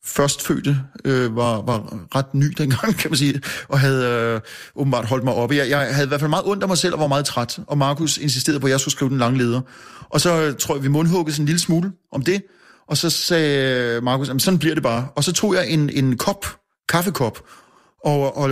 [0.05, 4.41] førstfødte øh, var, var ret ny dengang, kan man sige, og havde øh,
[4.77, 5.57] åbenbart holdt mig oppe.
[5.57, 7.59] Jeg, jeg havde i hvert fald meget ondt af mig selv og var meget træt,
[7.67, 9.61] og Markus insisterede på, at jeg skulle skrive den lange leder.
[10.09, 12.43] Og så øh, tror jeg, vi mundhuggede sådan en lille smule om det,
[12.89, 15.09] og så sagde øh, Markus, jamen sådan bliver det bare.
[15.17, 16.47] Og så tog jeg en, en kop,
[16.89, 17.43] kaffekop,
[18.05, 18.51] og, og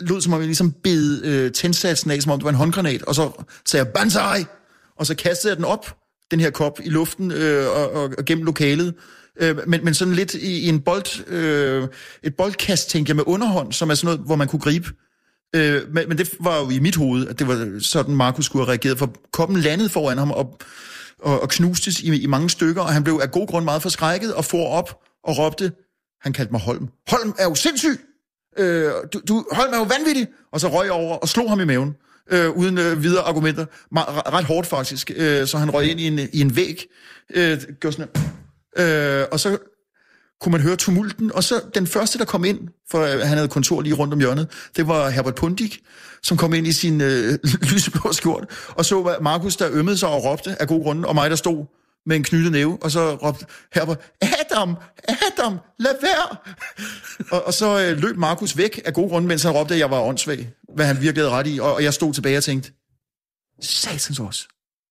[0.00, 3.02] lød som om jeg ligesom bed øh, tændsatsen af, som om det var en håndgranat,
[3.02, 3.30] og så
[3.66, 4.44] sagde jeg, banzai!
[4.96, 5.96] Og så kastede jeg den op,
[6.30, 8.94] den her kop, i luften øh, og, og, og gennem lokalet.
[9.40, 11.88] Øh, men, men sådan lidt i, i en bold, øh,
[12.22, 14.88] et boldkast, tænkte jeg, med underhånd, som er sådan noget, hvor man kunne gribe.
[15.56, 18.64] Øh, men, men det var jo i mit hoved, at det var sådan, Markus skulle
[18.64, 20.58] have reageret, for koppen landede foran ham og,
[21.18, 24.34] og, og knustes i, i mange stykker, og han blev af god grund meget forskrækket
[24.34, 25.72] og for op og råbte,
[26.20, 26.88] han kaldte mig Holm.
[27.08, 28.00] Holm er jo sindssyg!
[28.58, 30.26] Øh, du, du, holdt mig jo vanvittig!
[30.52, 31.94] Og så røg jeg over og slog ham i maven.
[32.30, 33.64] øh, uden øh, videre argumenter.
[33.96, 35.10] Ma- ret hårdt faktisk.
[35.16, 36.86] Øh, så han røg ind i en, i en væg,
[37.34, 38.08] øh, gjorde sådan
[38.76, 39.20] her.
[39.22, 39.58] Øh, og så
[40.40, 42.58] kunne man høre tumulten, og så den første, der kom ind,
[42.90, 45.80] for øh, han havde kontor lige rundt om hjørnet, det var Herbert Pundik,
[46.22, 47.38] som kom ind i sin øh,
[47.72, 51.30] lyseblå skjort, og så Markus, der ømmede sig og råbte af god grunde, og mig,
[51.30, 51.64] der stod
[52.06, 54.76] med en knyttet næve, og så råbte Herbert, Adam,
[55.08, 56.36] Adam, lad være!
[57.30, 59.90] og, og så øh, løb Markus væk af gode grunde, mens han råbte, at jeg
[59.90, 62.72] var åndssvag, hvad han virkelig havde ret i, og, og jeg stod tilbage og tænkte,
[63.62, 64.48] satans også.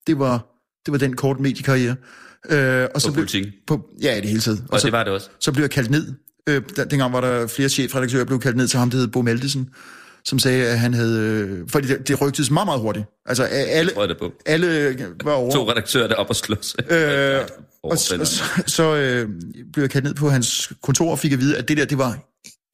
[0.08, 0.45] Det var,
[0.86, 1.95] det var den korte mediekarriere.
[2.49, 3.51] Øh, og så På blev, politikken.
[3.67, 4.65] på, ja, i det hele taget.
[4.71, 5.30] Og så, det var det også.
[5.39, 6.13] så blev jeg kaldt ned.
[6.49, 9.08] Øh, der, dengang var der flere chefredaktører, jeg blev kaldt ned til ham, der hed
[9.08, 9.69] Bo Meldesen,
[10.25, 11.19] som sagde, at han havde...
[11.19, 13.05] Øh, fordi det, det rygtedes meget, meget hurtigt.
[13.25, 13.91] Altså, alle,
[14.45, 15.51] alle var over.
[15.51, 16.75] To redaktører der op og slås.
[16.89, 17.41] Øh,
[17.83, 19.29] og så, så, så øh,
[19.73, 21.97] blev jeg kaldt ned på hans kontor og fik at vide, at det der, det
[21.97, 22.19] var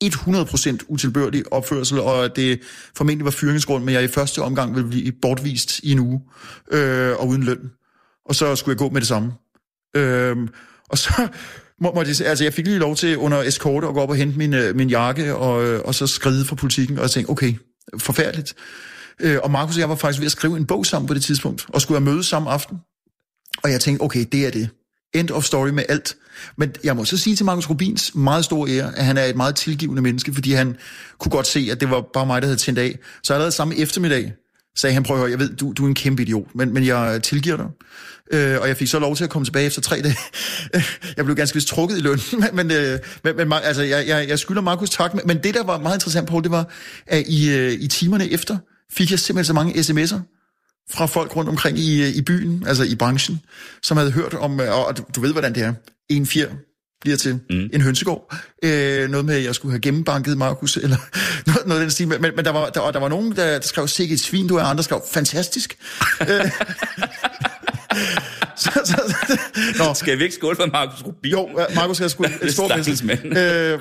[0.04, 2.62] 100% utilbørlig opførsel, og at det
[2.98, 6.22] formentlig var fyringsgrund, men jeg i første omgang ville blive bortvist i en uge,
[6.72, 7.72] øh, og uden løn.
[8.26, 9.34] Og så skulle jeg gå med det samme.
[9.96, 10.38] Øh,
[10.90, 11.28] og så
[11.82, 14.16] må, må det, altså jeg fik lige lov til under eskorte at gå op og
[14.16, 17.32] hente min, øh, min jakke, og, øh, og så skride fra politikken, og jeg tænkte,
[17.32, 17.54] okay,
[17.98, 18.54] forfærdeligt.
[19.20, 21.24] Øh, og Markus og jeg var faktisk ved at skrive en bog sammen på det
[21.24, 22.78] tidspunkt, og skulle have mødes samme aften.
[23.64, 24.70] Og jeg tænkte, okay, det er det.
[25.14, 26.16] End of story med alt.
[26.58, 29.36] Men jeg må så sige til Markus Rubins meget stor ære, at han er et
[29.36, 30.78] meget tilgivende menneske, fordi han
[31.20, 33.00] kunne godt se, at det var bare mig, der havde tændt af.
[33.24, 34.34] Så allerede samme eftermiddag
[34.76, 36.86] sagde han, prøv at høre, jeg ved, du, du er en kæmpe idiot, men, men
[36.86, 37.68] jeg tilgiver dig.
[38.34, 40.16] Øh, og jeg fik så lov til at komme tilbage efter tre dage.
[41.18, 44.30] jeg blev ganske vist trukket i løn, men, men, øh, men, men altså, jeg, jeg,
[44.30, 45.14] jeg skylder Markus tak.
[45.14, 46.68] Men, men det, der var meget interessant, på, det var,
[47.08, 48.58] at i, øh, i timerne efter
[48.92, 50.20] fik jeg simpelthen så mange sms'er
[50.92, 53.42] fra folk rundt omkring i, øh, i byen, altså i branchen,
[53.84, 55.74] som havde hørt om, øh, og du, du ved, hvordan det er,
[56.10, 56.50] en fjer
[57.02, 57.70] bliver til mm.
[57.74, 58.36] en hønsegård.
[58.64, 60.98] Øh, noget med, at jeg skulle have gennembanket Markus, eller
[61.48, 62.08] noget, noget af den stil.
[62.08, 64.48] Men, men der, var, der, og der var nogen, der, der skrev, sikke et svin,
[64.48, 65.78] du er, andre skrev, fantastisk.
[66.22, 66.28] Øh,
[68.58, 69.38] så, så, så,
[69.78, 71.32] nå, Skal vi ikke skåle for Markus Rubin?
[71.32, 72.24] jo, Markus har sgu
[72.84, 73.04] fest.
[73.04, 73.38] mand.
[73.38, 73.80] Øh,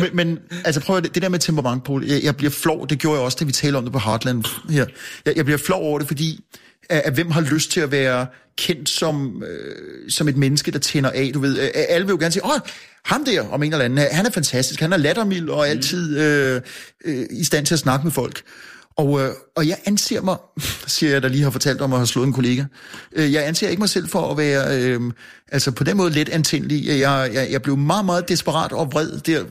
[0.00, 2.88] men, men altså prøv at det, det der med temperament, Paul, jeg, jeg bliver flov,
[2.88, 4.86] det gjorde jeg også, da vi talte om det på Heartland her.
[5.26, 6.40] Jeg, jeg bliver flov over det, fordi
[6.88, 8.26] at, at hvem har lyst til at være
[8.58, 11.58] kendt som, øh, som et menneske, der tænder af, du ved.
[11.58, 12.60] Øh, alle vil jo gerne sige, åh,
[13.04, 16.60] ham der, om en eller anden, han er fantastisk, han er lattermild og altid øh,
[17.04, 18.42] øh, i stand til at snakke med folk.
[18.96, 20.36] Og, øh, og jeg anser mig,
[20.86, 22.64] siger jeg, der lige har fortalt om at have slået en kollega,
[23.12, 25.00] øh, jeg anser ikke mig selv for at være, øh,
[25.52, 26.86] altså på den måde let antændelig.
[26.86, 29.44] Jeg, jeg, jeg blev meget, meget desperat og vred der,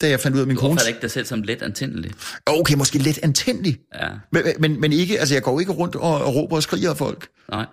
[0.00, 0.70] da jeg fandt ud af min kone.
[0.72, 2.10] opfatter ikke dig selv som let antændelig.
[2.46, 6.24] Okay, måske let antændelig, Ja, men, men, men ikke, altså jeg går ikke rundt og,
[6.24, 7.28] og råber og skriger af folk.
[7.50, 7.66] nej.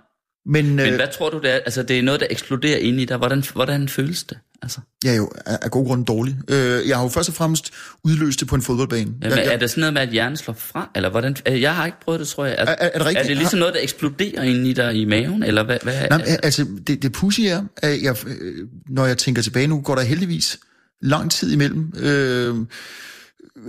[0.46, 1.56] Men, Men øh, hvad tror du, det er?
[1.56, 3.18] Altså, det er noget, der eksploderer inde i dig.
[3.18, 4.38] Hvordan, hvordan føles det?
[4.62, 6.36] Altså, jeg er jo af, god grund dårlig.
[6.50, 7.72] Øh, jeg har jo først og fremmest
[8.04, 9.12] udløst det på en fodboldbane.
[9.24, 10.90] jamen, jeg, er det sådan noget med, at hjernen slår fra?
[10.96, 11.36] Eller hvordan?
[11.50, 12.56] øh, Jeg har ikke prøvet det, tror jeg.
[12.58, 13.24] Er, Er- er det rigtigt?
[13.24, 15.44] er det ligesom noget, der eksploderer inde i dig i maven?
[15.44, 15.78] Eller hvad?
[15.84, 19.68] hvad Nej, men, altså, det, det pussy er, at jeg, øh, når jeg tænker tilbage
[19.68, 20.60] nu, går der heldigvis
[21.04, 21.94] lang tid imellem.
[21.98, 22.56] Øh,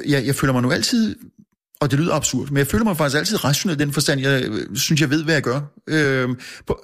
[0.06, 1.16] jeg, jeg føler mig nu altid,
[1.80, 4.44] og det lyder absurd, men jeg føler mig faktisk altid rationel i den forstand, jeg
[4.44, 5.60] øh, synes, jeg ved, hvad jeg gør.
[5.88, 6.28] Øh,
[6.66, 6.80] på,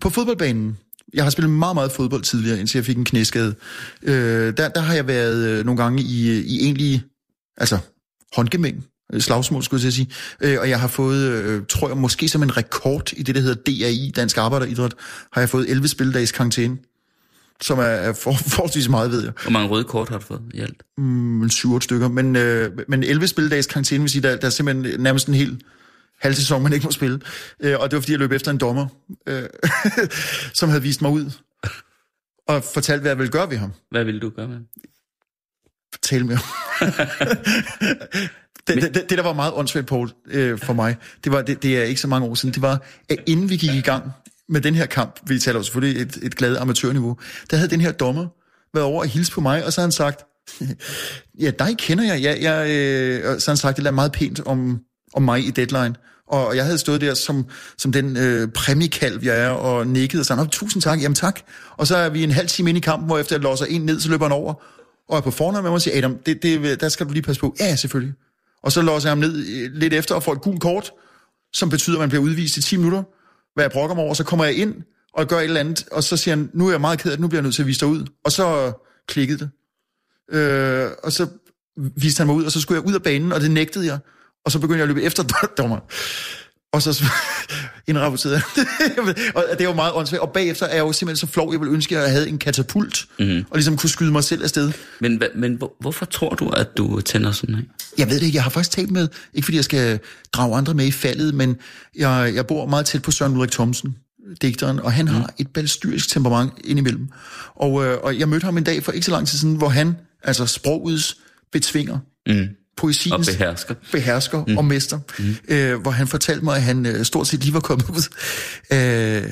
[0.00, 0.78] på fodboldbanen,
[1.14, 3.54] jeg har spillet meget, meget fodbold tidligere, indtil jeg fik en knæskade.
[4.02, 7.02] Øh, der, der har jeg været øh, nogle gange i, øh, i egentlig,
[7.56, 7.78] altså
[8.36, 10.08] håndgemæng, øh, slagsmål, skulle jeg at sige.
[10.40, 13.40] Øh, og jeg har fået, øh, tror jeg, måske som en rekord i det, der
[13.40, 14.94] hedder DAI, Dansk Arbejderidræt,
[15.32, 16.76] har jeg fået 11 spilledages karantæne,
[17.62, 19.32] som er, er for, forholdsvis meget, ved jeg.
[19.42, 20.82] Hvor mange røde kort har du fået i alt?
[20.98, 22.08] Mm, 7 stykker.
[22.08, 25.62] Men, øh, men 11 spildags karantæne vil sige, der, der er simpelthen nærmest en hel
[26.20, 27.20] halv sæson, man ikke må spille.
[27.60, 28.86] Øh, og det var, fordi jeg løb efter en dommer,
[29.26, 29.42] øh,
[30.58, 31.30] som havde vist mig ud
[32.48, 33.72] og fortalt, hvad jeg ville gøre ved ham.
[33.90, 34.66] Hvad ville du gøre med ham?
[36.02, 36.44] Tale med ham.
[38.66, 41.62] det, det, det, det, der var meget åndssvagt, Paul, øh, for mig, det, var, det,
[41.62, 44.12] det er ikke så mange år siden, det var, at inden vi gik i gang
[44.52, 47.16] med den her kamp, vi taler jo selvfølgelig et, et glad amatørniveau,
[47.50, 48.26] der havde den her dommer
[48.74, 50.24] været over og hilse på mig, og så har han sagt,
[51.40, 54.40] ja, dig kender jeg, jeg, jeg øh, så har han sagt det der meget pænt
[54.46, 54.80] om,
[55.14, 55.94] om mig i deadline,
[56.28, 57.46] og jeg havde stået der som,
[57.78, 61.40] som den øh, præmiekalv, jeg er, og nikket og sagde, tusind tak, jamen tak.
[61.76, 63.80] Og så er vi en halv time inde i kampen, hvor efter jeg låser en
[63.80, 64.54] ned, så løber han over,
[65.08, 67.22] og er på fornavn med mig og siger, Adam, det, det, der skal du lige
[67.22, 67.56] passe på.
[67.60, 68.14] Ja, selvfølgelig.
[68.62, 70.90] Og så låser jeg ham ned øh, lidt efter og får et gult kort,
[71.52, 73.02] som betyder, at man bliver udvist i 10 minutter.
[73.54, 74.74] Hvad jeg brokker mig over, så kommer jeg ind
[75.14, 77.16] og gør et eller andet, og så siger han, nu er jeg meget ked af
[77.16, 78.06] det, nu bliver jeg nødt til at vise dig ud.
[78.24, 78.72] Og så
[79.08, 79.50] klikkede det.
[80.36, 81.26] Øh, og så
[81.76, 83.98] viste han mig ud, og så skulle jeg ud af banen, og det nægtede jeg.
[84.44, 85.22] Og så begyndte jeg at løbe efter
[85.58, 85.78] dommer.
[86.72, 87.04] Og så
[87.88, 88.40] indrapporterede
[89.34, 90.20] og det var meget åndssvagt.
[90.20, 92.38] Og bagefter er jeg jo simpelthen så flov, jeg ville ønske, at jeg havde en
[92.38, 93.44] katapult, mm.
[93.50, 94.72] og ligesom kunne skyde mig selv afsted.
[95.00, 97.60] Men, men hvor, hvorfor tror du, at du tænder sådan af?
[97.98, 100.00] Jeg ved det ikke, jeg har faktisk talt med, ikke fordi jeg skal
[100.32, 101.56] drage andre med i faldet, men
[101.96, 103.96] jeg, jeg bor meget tæt på Søren Ulrik Thomsen,
[104.42, 107.08] digteren, og han har et balstyrisk temperament indimellem.
[107.54, 109.68] Og, øh, og jeg mødte ham en dag for ikke så lang tid siden, hvor
[109.68, 111.16] han, altså sprogets
[111.52, 112.48] betvinger, Mm.
[112.82, 113.74] Poesiens Og behersker.
[113.92, 114.58] behersker mm.
[114.58, 115.36] og mester, mm.
[115.48, 118.02] øh, hvor han fortalte mig, at han øh, stort set lige var kommet ud
[118.70, 119.24] af,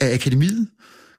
[0.00, 0.68] af akademiet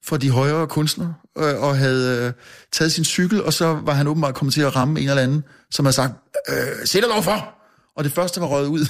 [0.03, 2.33] for de højere kunstnere, øh, og havde øh,
[2.73, 5.43] taget sin cykel, og så var han åbenbart kommet til at ramme en eller anden,
[5.71, 6.13] som havde sagt,
[6.49, 7.53] øh, se dig lov for!
[7.97, 8.85] Og det første, der var røget ud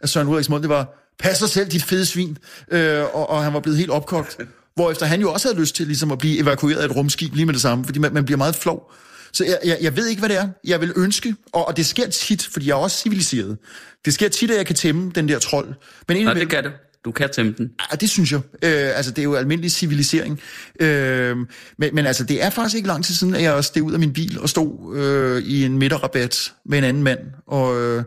[0.00, 2.38] af Søren Ulriks mund, det var, pas dig selv, dit fede svin.
[2.72, 4.38] Øh, og, og han var blevet helt opkogt.
[4.74, 7.46] Hvorefter han jo også havde lyst til ligesom at blive evakueret af et rumskib lige
[7.46, 8.92] med det samme, fordi man, man bliver meget flov.
[9.32, 10.48] Så jeg, jeg, jeg ved ikke, hvad det er.
[10.64, 13.58] Jeg vil ønske, og, og det sker tit, fordi jeg er også civiliseret.
[14.04, 15.66] Det sker tit, at jeg kan tæmme den der trold.
[15.66, 15.76] Men
[16.08, 16.70] Nej, indimellem, det kan du.
[17.04, 17.70] Du kan tæmme den.
[17.90, 18.40] Ja, det synes jeg.
[18.62, 20.40] Øh, altså, det er jo almindelig civilisering.
[20.80, 21.36] Øh,
[21.78, 23.98] men, men altså, det er faktisk ikke lang tid siden, at jeg steg ud af
[23.98, 28.04] min bil og stod øh, i en midterrabat med en anden mand, og, øh,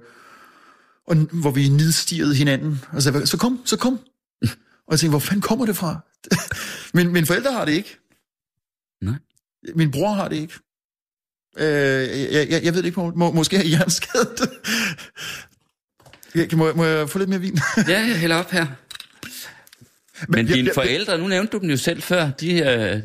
[1.07, 2.81] og hvor vi nedstirrede hinanden.
[2.91, 3.99] Og sagde, så kom, så kom.
[4.87, 5.99] Og jeg tænkte, hvor fanden kommer det fra?
[6.97, 7.97] min, mine forældre har det ikke.
[9.01, 9.15] Nej.
[9.75, 10.53] Min bror har det ikke.
[11.57, 11.65] Øh,
[12.33, 14.49] jeg, jeg, jeg ved det ikke, må, må, måske er jeg hjerneskadet.
[16.53, 17.59] Må, må jeg få lidt mere vin?
[17.87, 18.65] Ja, jeg hælder op her.
[20.29, 23.01] Men jeg- dine jeg- forældre, nu nævnte du dem jo selv før, de, øh,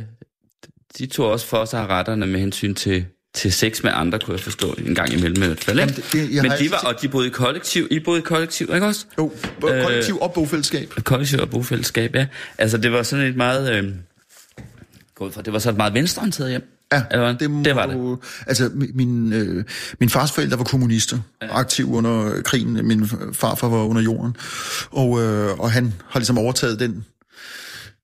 [0.99, 4.41] de tog også for sig retterne med hensyn til, til sex med andre, kunne jeg
[4.41, 5.79] forstå, en gang imellem i hvert fald.
[5.79, 8.23] Jamen, det- det- jeg Men de var, og de boede i kollektiv, I boede i
[8.23, 9.07] kollektiv, ikke også?
[9.19, 10.91] Jo, kollektiv og bofællesskab.
[11.05, 12.27] Kollektiv og bofællesskab, ja.
[12.59, 13.73] Altså, det var sådan et meget...
[13.73, 13.85] Øh,
[15.45, 16.80] det var så et meget venstreorienteret hjem.
[16.93, 18.19] Ja, Eller det, må, det var det.
[18.47, 19.65] Altså, mi- min, øh,
[20.01, 21.59] min fars forældre var kommunister, ja.
[21.59, 22.87] aktiv under krigen.
[22.87, 24.37] Min farfar var under jorden.
[24.91, 27.05] Og, øh, og han har ligesom overtaget den,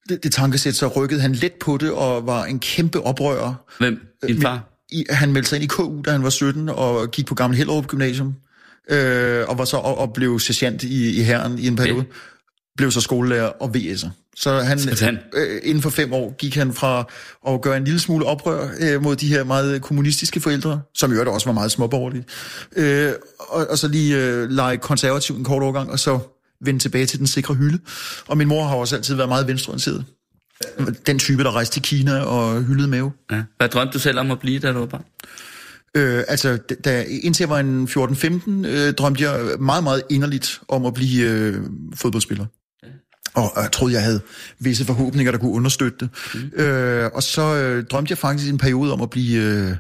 [0.09, 3.55] det, det tankesæt, så rykkede han let på det, og var en kæmpe oprører.
[3.79, 4.01] Hvem?
[4.27, 4.73] Din far?
[4.93, 7.57] I, han meldte sig ind i KU, da han var 17, og gik på Gamle
[7.57, 8.35] Hellerup Gymnasium.
[8.91, 12.01] Øh, og var så og, og blev sergeant i, i herren i en periode.
[12.01, 12.11] Okay.
[12.77, 14.09] Blev så skolelærer og VS'er.
[14.39, 15.19] Så han, Sådan.
[15.35, 17.05] øh, inden for fem år gik han fra
[17.49, 21.15] at gøre en lille smule oprør øh, mod de her meget kommunistiske forældre, som i
[21.15, 22.25] øvrigt også var meget småborgerlige,
[22.77, 26.19] øh, og, og så lige øh, lege konservativ en kort overgang, og så
[26.61, 27.79] vende tilbage til den sikre hylde.
[28.27, 30.05] Og min mor har også altid været meget venstreorienteret.
[31.07, 33.13] Den type, der rejste til Kina og hyldede mave.
[33.33, 33.43] Ja.
[33.57, 35.05] Hvad drømte du selv om at blive, da du var barn?
[35.97, 37.85] Øh, altså, da- da, indtil jeg var en
[38.65, 41.55] 14-15, øh, drømte jeg meget, meget inderligt om at blive øh,
[41.95, 42.47] fodboldspiller.
[43.37, 44.21] Og jeg troede, jeg havde
[44.59, 46.09] visse forhåbninger, der kunne understøtte det.
[46.35, 46.61] Mm.
[46.61, 49.77] Øh, og så øh, drømte jeg faktisk i en periode om at blive øh,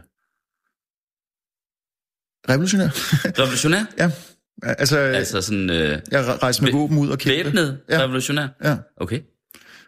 [2.48, 2.88] revolutionær.
[3.40, 3.84] Revolutionær?
[3.98, 4.10] ja,
[4.62, 7.44] altså, altså Altså sådan øh, jeg rejste med våben ud og kæmpe.
[7.44, 7.98] væbnet Ja.
[8.02, 8.48] revolutionær?
[8.64, 9.20] Ja, Okay.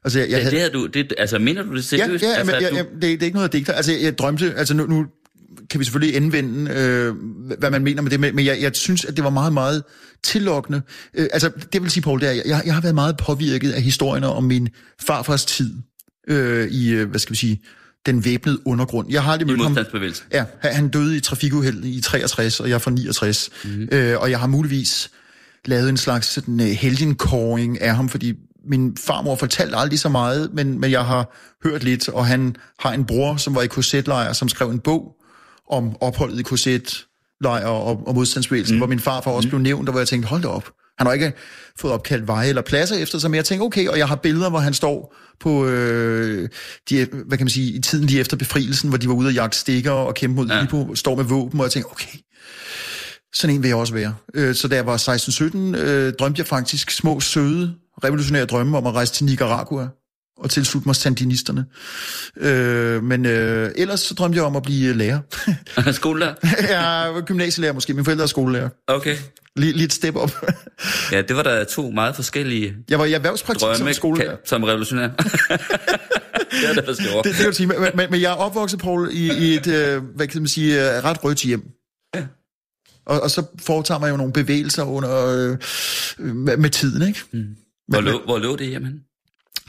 [0.05, 0.51] altså jeg, jeg Det, havde...
[0.55, 2.25] det havde du, det, altså mener du det Ja, seriøst?
[2.25, 3.73] ja, altså, men, at ja, du, ja det, det er ikke noget, jeg digter.
[3.73, 5.07] Altså, jeg drømte, altså nu, nu
[5.71, 7.15] kan vi selvfølgelig indvende, øh,
[7.59, 9.83] hvad man mener med det, men jeg, jeg synes, at det var meget, meget
[10.23, 10.83] tillokkende.
[11.15, 13.83] Øh, altså, det vil sige, Poul, det er, jeg, jeg har været meget påvirket af
[13.83, 14.69] historierne om min
[15.01, 15.75] farfars tid
[16.29, 17.63] øh, i, øh, hvad skal vi sige,
[18.07, 19.11] den væbnede undergrund.
[19.11, 19.75] Jeg har aldrig mødt ham.
[20.33, 23.51] Ja, han han døde i trafikuheld i 63, og jeg er fra 69.
[23.65, 23.89] Mm-hmm.
[23.93, 25.11] Øh, og jeg har muligvis
[25.65, 28.35] lavet en slags sådan, uh, helgenkåring af ham, fordi
[28.71, 32.93] min farmor fortalte aldrig så meget, men, men jeg har hørt lidt, og han har
[32.93, 35.18] en bror, som var i korsetlejr, som skrev en bog
[35.71, 38.79] om opholdet i korsetlejr og, og modstandsbevægelsen, mm.
[38.79, 40.71] hvor min farfar også blev nævnt, og hvor jeg tænkte, hold da op.
[40.99, 41.33] Han har ikke
[41.81, 44.51] fået opkaldt veje eller pladser efter sig, men jeg tænkte, okay, og jeg har billeder,
[44.51, 46.49] hvor han står på, øh,
[46.91, 49.35] de, hvad kan man sige, i tiden lige efter befrielsen, hvor de var ude og
[49.35, 50.61] jagte stikker og kæmpe mod Ja.
[50.61, 52.19] Lipo, står med våben, og jeg tænkte, okay,
[53.35, 54.15] sådan en vil jeg også være.
[54.35, 54.97] Øh, så da jeg var
[55.77, 59.89] 16-17, øh, drømte jeg faktisk små, søde, revolutionære drømme om at rejse til Nicaragua
[60.39, 61.65] og tilslutte mig sandinisterne.
[62.37, 65.21] Øh, men øh, ellers så drømte jeg om at blive lærer.
[65.93, 66.35] Skolelærer?
[66.75, 68.69] jeg var gymnasielærer måske, mine forældre er skolelærer.
[68.87, 69.17] Okay.
[69.57, 70.31] Lige, lige et step op.
[71.13, 74.37] Ja, det var der to meget forskellige jeg var i erhvervspraktik som drømme skolelærer.
[74.37, 75.09] ka- som revolutionær.
[75.09, 77.23] det er der forstår.
[77.23, 80.03] Det, det vil sige, men, men, men jeg er opvokset, Paul, i, i et, øh,
[80.17, 81.63] hvad kan man sige, øh, ret rødt hjem.
[83.07, 85.57] Og, og så foretager man jo nogle bevægelser under, øh,
[86.35, 87.21] med, med tiden, ikke?
[87.33, 87.45] Mm.
[87.89, 88.93] Hvor lå, hvor lå det hjemme?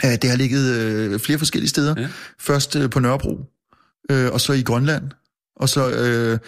[0.04, 1.96] Ja, det har ligget øh, flere forskellige steder.
[1.98, 2.08] Ja.
[2.40, 3.40] Først øh, på Nørrebro,
[4.12, 5.04] øh, og så i Grønland.
[5.56, 5.90] Og så...
[5.90, 6.40] Øh,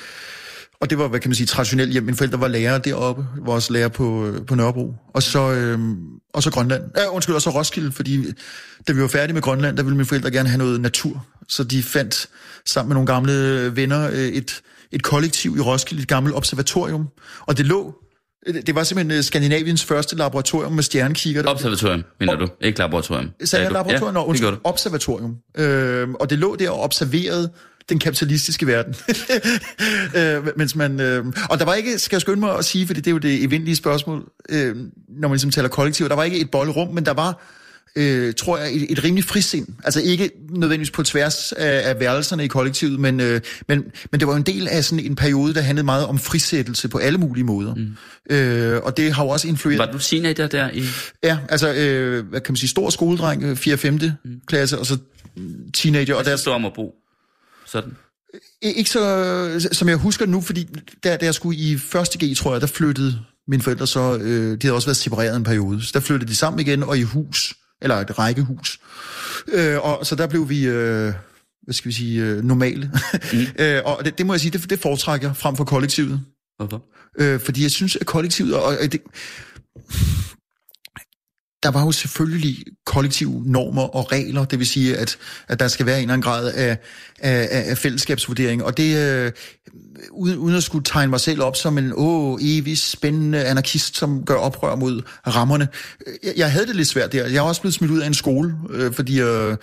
[0.81, 2.03] og det var, hvad kan man sige, traditionelt hjem.
[2.03, 4.95] Mine forældre var lærere deroppe, var også lærer på, øh, på Nørrebro.
[5.13, 5.79] Og så, øh,
[6.33, 6.83] og så Grønland.
[6.97, 8.25] Ja, undskyld, og så Roskilde, fordi
[8.87, 11.25] da vi var færdige med Grønland, der ville mine forældre gerne have noget natur.
[11.47, 12.27] Så de fandt
[12.65, 14.61] sammen med nogle gamle venner øh, et,
[14.91, 17.07] et kollektiv i Roskilde, et gammelt observatorium.
[17.39, 17.95] Og det lå
[18.47, 21.43] Det det var simpelthen øh, Skandinaviens første laboratorium med stjernekikker.
[21.47, 22.47] Observatorium, mener du?
[22.61, 23.29] Ikke laboratorium.
[23.43, 24.15] Sagde jeg laboratorium?
[24.15, 25.37] Ja, Nå, undskyld, observatorium.
[25.57, 27.51] Øh, og det lå der og observerede
[27.89, 28.95] den kapitalistiske verden.
[30.17, 32.93] øh, mens man, øh, og der var ikke, skal jeg skynde mig at sige, for
[32.93, 34.75] det er jo det evindelige spørgsmål, øh,
[35.09, 37.43] når man ligesom taler kollektiv, der var ikke et bollerum, men der var,
[37.95, 39.67] øh, tror jeg, et, et rimelig frisind.
[39.83, 44.27] Altså ikke nødvendigvis på tværs af, af værelserne i kollektivet, men, øh, men, men det
[44.27, 47.17] var jo en del af sådan en periode, der handlede meget om frisættelse på alle
[47.17, 47.75] mulige måder.
[47.75, 48.35] Mm.
[48.35, 49.79] Øh, og det har jo også influeret...
[49.79, 50.83] Var du teenager der i...
[51.23, 53.77] Ja, altså, øh, hvad kan man sige, stor skoledreng, 4.
[53.77, 53.93] 5.
[53.93, 54.31] Mm.
[54.47, 54.97] klasse, og så
[55.73, 56.95] teenager, og Der der, stod om at bo.
[57.65, 57.91] Sådan.
[58.61, 60.67] ikke så, som jeg husker nu, fordi
[61.03, 64.51] der, der jeg skulle i første G, tror jeg, der flyttede mine forældre så, øh,
[64.51, 67.01] de havde også været separeret en periode, så der flyttede de sammen igen, og i
[67.01, 68.79] hus, eller et rækkehus.
[69.47, 71.13] Øh, og så der blev vi, øh,
[71.63, 72.91] hvad skal vi sige, øh, normale.
[73.33, 73.39] Mm.
[73.63, 76.21] øh, og det, det må jeg sige, det, det foretrækker jeg frem for kollektivet.
[76.57, 76.83] Hvorfor?
[77.19, 78.55] Øh, fordi jeg synes, at kollektivet...
[78.55, 79.01] Og, og det,
[81.63, 85.17] der var jo selvfølgelig kollektive normer og regler, det vil sige, at,
[85.47, 86.77] at der skal være en eller anden grad af,
[87.19, 88.63] af, af fællesskabsvurdering.
[88.63, 89.31] Og det, øh,
[90.11, 94.25] uden, uden at skulle tegne mig selv op som en åh, evig spændende anarkist, som
[94.25, 95.67] gør oprør mod rammerne.
[96.23, 97.27] Jeg, jeg havde det lidt svært der.
[97.27, 99.57] Jeg er også blevet smidt ud af en skole, øh, fordi jeg øh,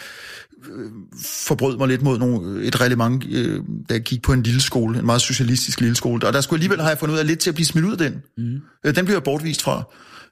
[1.24, 4.98] forbrød mig lidt mod nogle, et reglement, øh, da jeg gik på en lille skole,
[4.98, 6.26] en meget socialistisk lille skole.
[6.26, 7.92] Og der skulle alligevel, har jeg fundet ud af, lidt til at blive smidt ud
[7.92, 8.22] af den.
[8.38, 8.60] Mm.
[8.86, 9.82] Øh, den bliver jeg bortvist fra.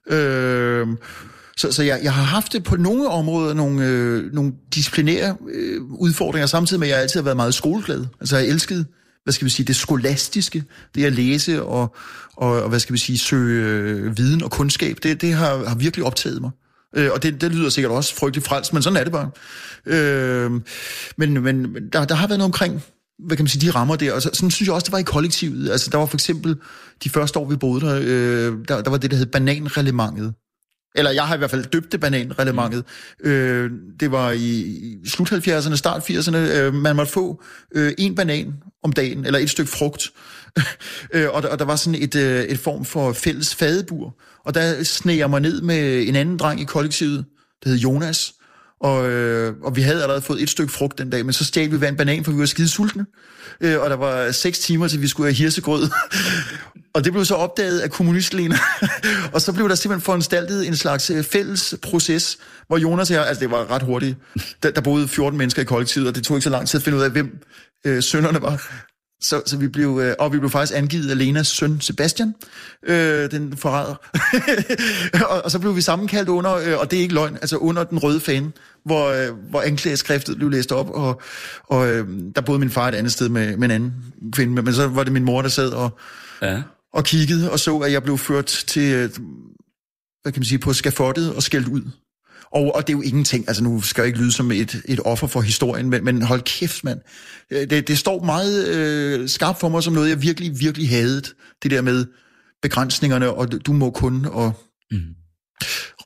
[0.09, 0.87] Øh,
[1.57, 5.81] så, så jeg, jeg har haft det på nogle områder nogle, øh, nogle disciplinære øh,
[5.83, 8.05] udfordringer, samtidig med, at jeg altid har været meget skoleglad.
[8.19, 8.85] Altså jeg elskede,
[9.27, 10.63] hvad skal vi sige, det skolastiske,
[10.95, 11.95] det at læse og,
[12.35, 15.75] og, og hvad skal vi sige, søge øh, viden og kundskab, det, det har, har
[15.75, 16.51] virkelig optaget mig.
[16.95, 19.29] Øh, og det, det lyder sikkert også frygteligt frelst, men sådan er det bare.
[19.85, 20.51] Øh,
[21.17, 22.83] men men der, der har været noget omkring,
[23.25, 24.99] hvad kan man sige, de rammer der, og så, sådan synes jeg også, det var
[24.99, 25.71] i kollektivet.
[25.71, 26.55] Altså der var for eksempel,
[27.03, 30.33] de første år vi boede der, øh, der, der var det, der hed bananrelementet.
[30.95, 32.83] Eller jeg har i hvert fald døbt det bananrelementet.
[33.23, 33.29] Mm.
[33.29, 34.61] Øh, det var i,
[35.03, 36.37] i slut 70'erne, start 80'erne.
[36.37, 37.43] Øh, man måtte få
[37.75, 40.11] øh, en banan om dagen, eller et stykke frugt.
[41.13, 44.15] øh, og, der, og der var sådan et, øh, et form for fælles fadebur.
[44.45, 47.25] Og der sneg jeg mig ned med en anden dreng i kollektivet,
[47.63, 48.33] der hed Jonas.
[48.81, 51.71] Og, øh, og vi havde allerede fået et stykke frugt den dag, men så stjal
[51.71, 53.05] vi hver en banan, for vi var skide sultne.
[53.61, 55.89] Øh, og der var seks timer, til vi skulle have hirsegrød.
[56.97, 58.57] og det blev så opdaget af kommunistlæner.
[59.33, 62.37] og så blev der simpelthen foranstaltet en slags øh, fælles proces,
[62.67, 64.17] hvor Jonas her, altså det var ret hurtigt,
[64.63, 66.83] der, der boede 14 mennesker i kollektivet, og det tog ikke så lang tid at
[66.83, 67.37] finde ud af, hvem
[67.85, 68.71] øh, sønderne var.
[69.21, 72.33] Så, så vi blev, øh, og vi blev faktisk angivet af Lenas søn Sebastian,
[72.87, 73.95] øh, den forræder.
[75.29, 77.83] og, og så blev vi sammenkaldt under, øh, og det er ikke løgn, altså under
[77.83, 78.51] den røde fane,
[78.85, 81.21] hvor, øh, hvor anklageskriftet blev læst op, og,
[81.63, 83.93] og øh, der boede min far et andet sted med, med en anden
[84.31, 85.99] kvinde, men så var det min mor, der sad og,
[86.41, 86.61] Ja
[86.93, 89.09] og kiggede og så, at jeg blev ført til, øh,
[90.21, 91.81] hvad kan man sige, på skafottet og skældt ud.
[92.51, 94.99] Og, og det er jo ingenting, altså nu skal jeg ikke lyde som et, et
[95.05, 96.99] offer for historien, men, men hold kæft, mand.
[97.51, 101.21] Øh, Det, det står meget øh, skarpt for mig som noget, jeg virkelig, virkelig havde.
[101.63, 102.05] Det der med
[102.61, 104.53] begrænsningerne, og du må kun, og...
[104.91, 104.99] Mm.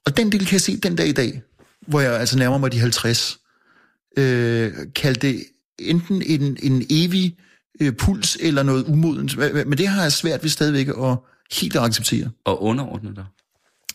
[0.05, 1.41] Og den del kan jeg se den dag i dag,
[1.87, 3.39] hvor jeg altså nærmer mig de 50,
[4.17, 5.43] øh, kaldte det
[5.79, 7.37] enten en, en evig
[7.81, 9.37] øh, puls eller noget umodent.
[9.37, 11.17] Men det har jeg svært ved stadigvæk at
[11.59, 12.29] helt at acceptere.
[12.45, 13.25] Og underordne dig.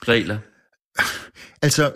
[0.08, 0.38] Regler.
[1.62, 1.92] Altså,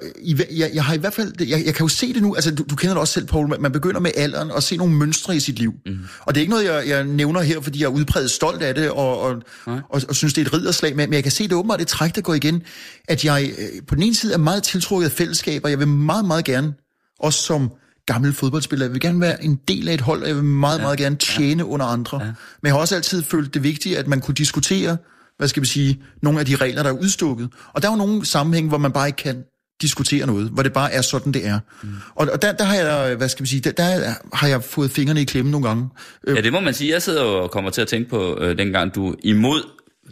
[0.50, 2.64] jeg, jeg har i hvert fald, jeg, jeg kan jo se det nu, altså du,
[2.70, 5.36] du kender det også selv, Paul, man- man begynder med alderen at se nogle mønstre
[5.36, 5.72] i sit liv.
[5.86, 5.98] Mm.
[6.20, 8.74] Og det er ikke noget, jeg, jeg nævner her, fordi jeg er udpræget stolt af
[8.74, 11.44] det, og, og, og, og synes, det er et ridderslag, men, men jeg kan se
[11.44, 12.62] det åbenbart, det træk, der går igen,
[13.08, 16.24] at jeg øh, på den ene side er meget tiltrukket af fællesskaber, jeg vil meget,
[16.24, 16.74] meget gerne,
[17.20, 17.70] også som
[18.06, 20.78] gammel fodboldspiller, jeg vil gerne være en del af et hold, og jeg vil meget,
[20.78, 20.82] ja.
[20.82, 21.68] meget gerne tjene ja.
[21.68, 22.18] under andre.
[22.20, 22.26] Ja.
[22.26, 22.34] Men
[22.64, 24.96] jeg har også altid følt det vigtigt, at man kunne diskutere,
[25.38, 27.48] hvad skal vi sige, nogle af de regler, der er udstukket.
[27.72, 29.44] Og der er jo nogle sammenhæng, hvor man bare ikke kan
[29.82, 31.58] diskutere noget, hvor det bare er sådan, det er.
[31.82, 31.88] Mm.
[32.14, 34.90] Og, og der, der har jeg, hvad skal vi sige, der, der har jeg fået
[34.90, 35.88] fingrene i klemme nogle gange.
[36.26, 36.92] Øh, Ja, det må man sige.
[36.92, 39.62] Jeg sidder og kommer til at tænke på, øh, dengang du imod,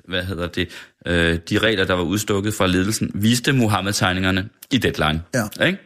[0.08, 0.68] hvad hedder det,
[1.06, 5.22] øh, de regler, der var udstukket fra ledelsen, viste Mohammed-tegningerne i deadline.
[5.34, 5.66] Ja.
[5.66, 5.78] Ikke?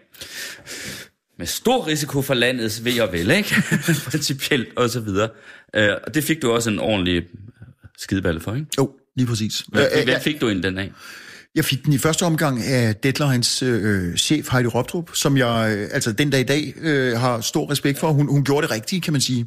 [1.39, 3.55] Med stor risiko for landets ved og vel, ikke?
[4.11, 5.29] Principielt og så videre.
[5.77, 7.23] Øh, og det fik du også en ordentlig
[7.99, 8.67] skideballe for, ikke?
[8.79, 9.65] Jo, lige præcis.
[9.69, 10.93] Hvad, Øh, hvad fik du ind den af?
[11.55, 15.89] jeg fik den i første omgang af Deadlines øh, chef Heidi Ropdrup, som jeg øh,
[15.93, 18.13] altså den dag i dag øh, har stor respekt for.
[18.13, 19.47] Hun, hun gjorde det rigtigt, kan man sige.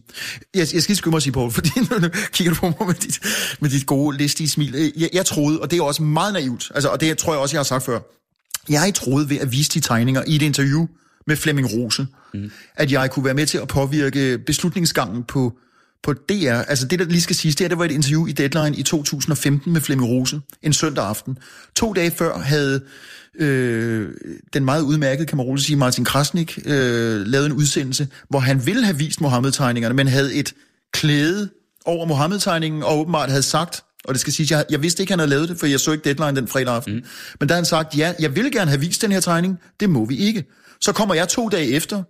[0.53, 2.87] Jeg, jeg skal skynde mig at sige, Poul, fordi nu, nu kigger du på mig
[2.87, 3.19] med dit,
[3.59, 4.75] med dit gode, listige smil.
[4.75, 7.39] Øh, Jeg, jeg troede, og det er også meget naivt, altså, og det tror jeg
[7.41, 7.99] også, jeg har sagt før,
[8.69, 10.87] jeg troede ved at vise de tegninger i et interview
[11.27, 12.51] med Flemming Rose, mm.
[12.75, 15.57] at jeg kunne være med til at påvirke beslutningsgangen på,
[16.03, 18.31] på DR, altså det, der lige skal siges, det, her, det var et interview i
[18.31, 21.37] Deadline i 2015 med Flemming Rose, en søndag aften.
[21.75, 22.81] To dage før havde
[23.39, 24.09] øh,
[24.53, 28.65] den meget udmærkede, kan man roligt sige, Martin Krasnik, øh, lavet en udsendelse, hvor han
[28.65, 30.53] ville have vist Mohammed-tegningerne, men havde et
[30.93, 31.49] klæde
[31.85, 35.19] over Mohammed-tegningen, og åbenbart havde sagt, og det skal sige, jeg, jeg vidste ikke, han
[35.19, 36.95] havde lavet det, for jeg så ikke deadline den fredag aften.
[36.95, 37.03] Mm.
[37.39, 40.05] Men der han sagt, ja, jeg ville gerne have vist den her tegning, det må
[40.05, 40.45] vi ikke.
[40.85, 42.03] Så kommer jeg to dage efter,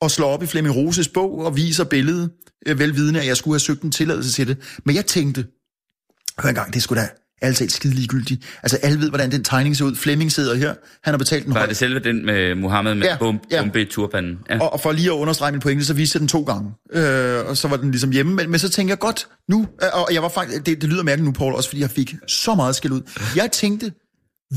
[0.00, 2.30] og slår op i Flemming Roses bog, og viser billedet,
[2.66, 4.56] øh, velvidende, at jeg skulle have søgt en tilladelse til det.
[4.84, 5.46] Men jeg tænkte,
[6.38, 7.08] hør engang, det skulle da
[7.42, 8.44] alt talt skide ligegyldigt.
[8.62, 9.94] Altså, alle ved, hvordan den tegning ser ud.
[9.96, 11.66] Flemming sidder her, han har betalt den Var høj.
[11.68, 13.62] det selve den med Mohammed med Ja, bum, ja.
[13.62, 14.38] bombe i turbanen?
[14.50, 14.60] Ja.
[14.60, 16.70] Og, og for lige at understrege min pointe, så viste jeg den to gange.
[16.92, 18.34] Øh, og så var den ligesom hjemme.
[18.34, 21.02] Men, men så tænkte jeg godt, nu, øh, og jeg var faktisk, det, det lyder
[21.02, 23.02] mærkeligt nu, Paul, også fordi jeg fik så meget skæld ud.
[23.36, 23.92] Jeg tænkte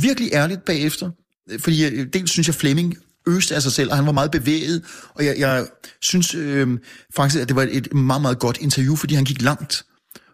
[0.01, 1.09] virkelig ærligt bagefter,
[1.51, 2.95] øh, fordi dels synes jeg, Flemming
[3.27, 4.83] øste af sig selv, og han var meget bevæget,
[5.15, 5.65] og jeg, jeg
[6.01, 6.67] synes øh,
[7.15, 9.85] faktisk, at det var et meget, meget godt interview, fordi han gik langt.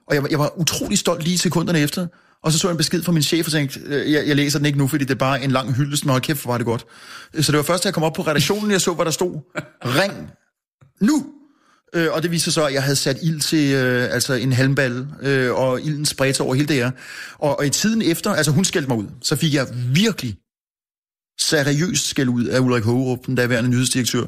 [0.08, 2.08] Og jeg, jeg var utrolig stolt lige sekunderne efter,
[2.44, 4.60] og så så jeg en besked fra min chef og tænkte, øh, jeg, jeg læser
[4.60, 6.58] den ikke nu, fordi det er bare en lang hyldest, men hold kæft, hvor var
[6.58, 6.86] det godt.
[7.34, 9.12] Øh, så det var først, da jeg kom op på redaktionen, jeg så, hvad der
[9.12, 9.40] stod.
[9.86, 10.14] Ring
[11.02, 11.26] nu!
[11.96, 14.54] Øh, og det viste sig så, at jeg havde sat ild til øh, altså en
[14.54, 16.92] halmball, øh, og ilden spredte sig over hele det her.
[17.38, 20.38] Og, og i tiden efter, altså hun skældte mig ud, så fik jeg virkelig
[21.40, 24.26] seriøst skæld ud af Ulrik Hågerup, den daværende nyhedsdirektør.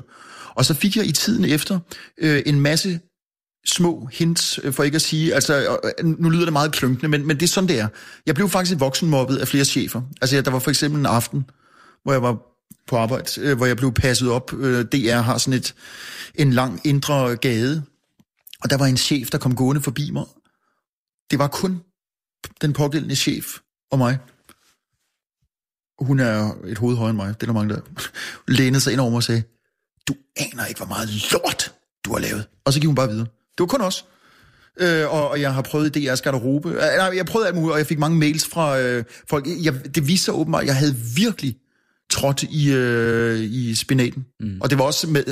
[0.55, 1.79] Og så fik jeg i tiden efter
[2.17, 2.99] øh, en masse
[3.65, 7.37] små hints, øh, for ikke at sige, altså, nu lyder det meget klunkende, men, men
[7.37, 7.87] det er sådan, det er.
[8.25, 10.01] Jeg blev faktisk voksenmobbet af flere chefer.
[10.21, 11.45] Altså, der var for eksempel en aften,
[12.03, 12.37] hvor jeg var
[12.87, 14.53] på arbejde, øh, hvor jeg blev passet op.
[14.53, 15.75] Øh, DR har sådan et,
[16.35, 17.83] en lang indre gade,
[18.63, 20.25] og der var en chef, der kom gående forbi mig.
[21.31, 21.81] Det var kun
[22.61, 23.45] den pågældende chef
[23.91, 24.17] og mig.
[26.01, 27.81] Hun er et hoved højere end mig, det er der mange, der
[28.47, 29.43] lænede sig ind over mig og sagde,
[30.07, 31.73] du aner ikke, hvor meget lort
[32.05, 32.47] du har lavet.
[32.65, 33.25] Og så gik hun bare videre.
[33.25, 34.05] Det var kun os.
[34.79, 36.69] Øh, og, og jeg har prøvet DR's garderobe.
[36.69, 39.47] Øh, nej, jeg prøvede alt muligt, og jeg fik mange mails fra øh, folk.
[39.63, 41.57] Jeg, det viste sig åbenbart, at jeg havde virkelig
[42.09, 44.25] trådt i, øh, i spinaten.
[44.39, 44.57] Mm.
[44.61, 45.23] Og det var også med,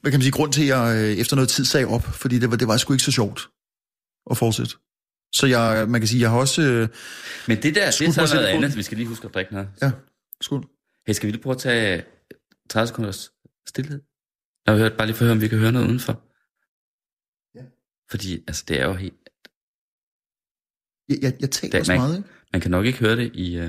[0.00, 2.38] hvad kan man sige, grund til, at jeg øh, efter noget tid sagde op, fordi
[2.38, 3.48] det var, det var sgu ikke så sjovt
[4.30, 4.74] at fortsætte.
[5.34, 6.62] Så jeg, man kan sige, jeg har også...
[6.62, 6.88] Øh,
[7.48, 8.76] Men det der, det er så noget andet.
[8.76, 9.68] Vi skal lige huske at drikke noget.
[9.82, 9.90] ja,
[10.40, 10.64] skål.
[11.06, 12.04] Hey, skal vi lige prøve at tage
[12.70, 13.30] 30 sekunders
[13.68, 14.00] stillhed?
[14.66, 16.12] Jeg har hørt, bare lige for at høre, om vi kan høre noget udenfor.
[17.58, 17.64] Ja.
[18.10, 19.14] Fordi, altså, det er jo helt...
[21.08, 22.28] Jeg, jeg, jeg taler Det også man- meget, ikke?
[22.52, 23.68] Man kan nok ikke høre det i, uh,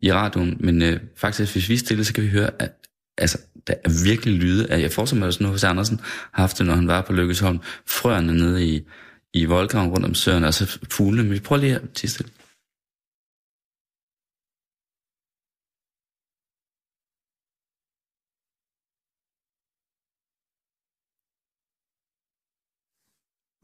[0.00, 2.72] i radioen, men uh, faktisk, hvis vi er stille, så kan vi høre, at
[3.18, 5.98] altså, der er virkelig lyde af, jeg forestiller mig også noget, hos Andersen
[6.32, 8.86] har haft det, når han var på Lykkesholm, frøerne nede i,
[9.34, 11.22] i voldgraven rundt om søerne, og så fuglene.
[11.22, 12.24] Men vi prøver lige at tige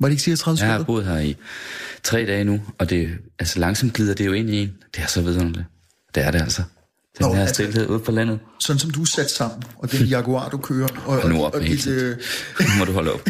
[0.00, 1.02] Var det ikke 34 Jeg har sekunder?
[1.02, 1.36] boet her i
[2.02, 4.72] tre dage nu, og det, altså langsomt glider det jo ind i en.
[4.94, 5.66] Det er så vidunderligt.
[6.14, 6.62] Det er det altså.
[7.18, 8.38] Den Nå, her altså- stillhed ude på landet.
[8.60, 10.88] Sådan som du er sat sammen, og den Jaguar, du kører.
[11.06, 12.16] Og, Hold nu op og, og dit, øh,
[12.60, 13.20] Nu må du holde op.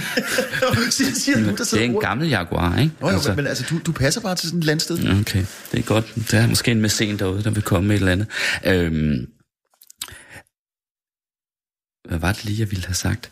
[0.90, 2.92] siger, siger du, der Det er en gammel Jaguar, ikke?
[3.00, 5.20] Nå, jo, men, men altså, du, du passer bare til sådan et landsted.
[5.20, 6.14] Okay, det er godt.
[6.30, 8.26] Der er måske en mæcen derude, der vil komme med et eller andet.
[8.66, 9.26] Øhm,
[12.08, 13.30] hvad var det lige, jeg ville have sagt?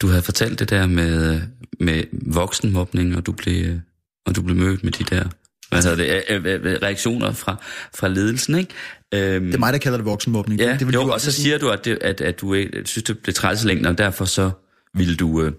[0.00, 1.40] Du havde fortalt det der med,
[1.80, 3.80] med voksenmobning, og du blev,
[4.26, 5.28] og du blev mødt med de der
[5.68, 7.56] hvad hedder det, øh, øh, øh, reaktioner fra,
[7.94, 8.74] fra ledelsen, ikke?
[9.14, 10.60] Øhm, Det er mig, der kalder det voksenmobning.
[10.60, 11.42] Ja, det vil jo, du og så sige.
[11.42, 13.98] siger du, at, det, at, at du ikke synes, det blev træls i længden, og
[13.98, 14.50] derfor så
[14.94, 15.42] ville du...
[15.42, 15.52] Øh,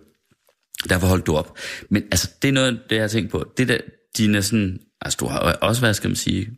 [0.89, 1.57] derfor holdt du op.
[1.89, 3.45] Men altså, det er noget, det jeg har tænkt på.
[3.57, 3.77] Det der,
[4.17, 4.79] dine sådan...
[5.01, 6.49] Altså, du har også, hvad skal man sige...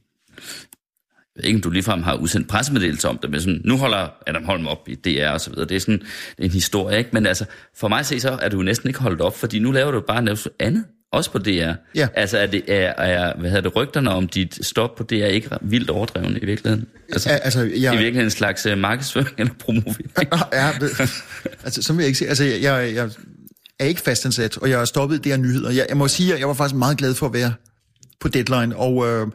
[1.40, 4.08] Jeg ved ikke, om du ligefrem har udsendt pressemeddelelse om det, men sådan, nu holder
[4.28, 5.68] Adam Holm op i DR og så videre.
[5.68, 6.02] Det er sådan
[6.38, 7.10] en historie, ikke?
[7.14, 7.46] Men altså,
[7.78, 10.02] for mig at se, så er du næsten ikke holdt op, fordi nu laver du
[10.08, 11.72] bare noget andet, også på DR.
[11.96, 12.08] Ja.
[12.14, 15.50] Altså, er, det, er, er hvad hedder det, rygterne om dit stop på DR ikke
[15.62, 16.88] vildt overdrevet i virkeligheden?
[17.12, 20.12] Altså, Ja, altså, jeg, i virkeligheden en slags uh, markedsføring eller promovering.
[20.54, 21.00] ja, det,
[21.64, 22.28] altså, så vil jeg ikke sige.
[22.28, 23.10] Altså, jeg, jeg, jeg
[23.80, 25.72] er ikke fastansat, og jeg har stoppet det her nyheder.
[25.72, 27.54] Jeg, jeg må sige, at jeg var faktisk meget glad for at være
[28.20, 29.28] på Deadline, og, øh,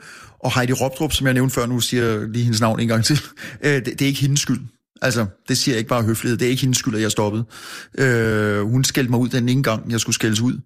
[0.45, 3.21] og Heidi Ropdrup, som jeg nævnte før, nu siger lige hendes navn en gang til,
[3.65, 4.61] øh, det, det er ikke hendes skyld.
[5.03, 6.39] Altså, det siger jeg ikke bare høflighed.
[6.39, 7.45] Det er ikke hendes skyld, at jeg stoppede.
[7.99, 10.59] Øh, hun skældte mig ud den ene gang, jeg skulle skældes ud.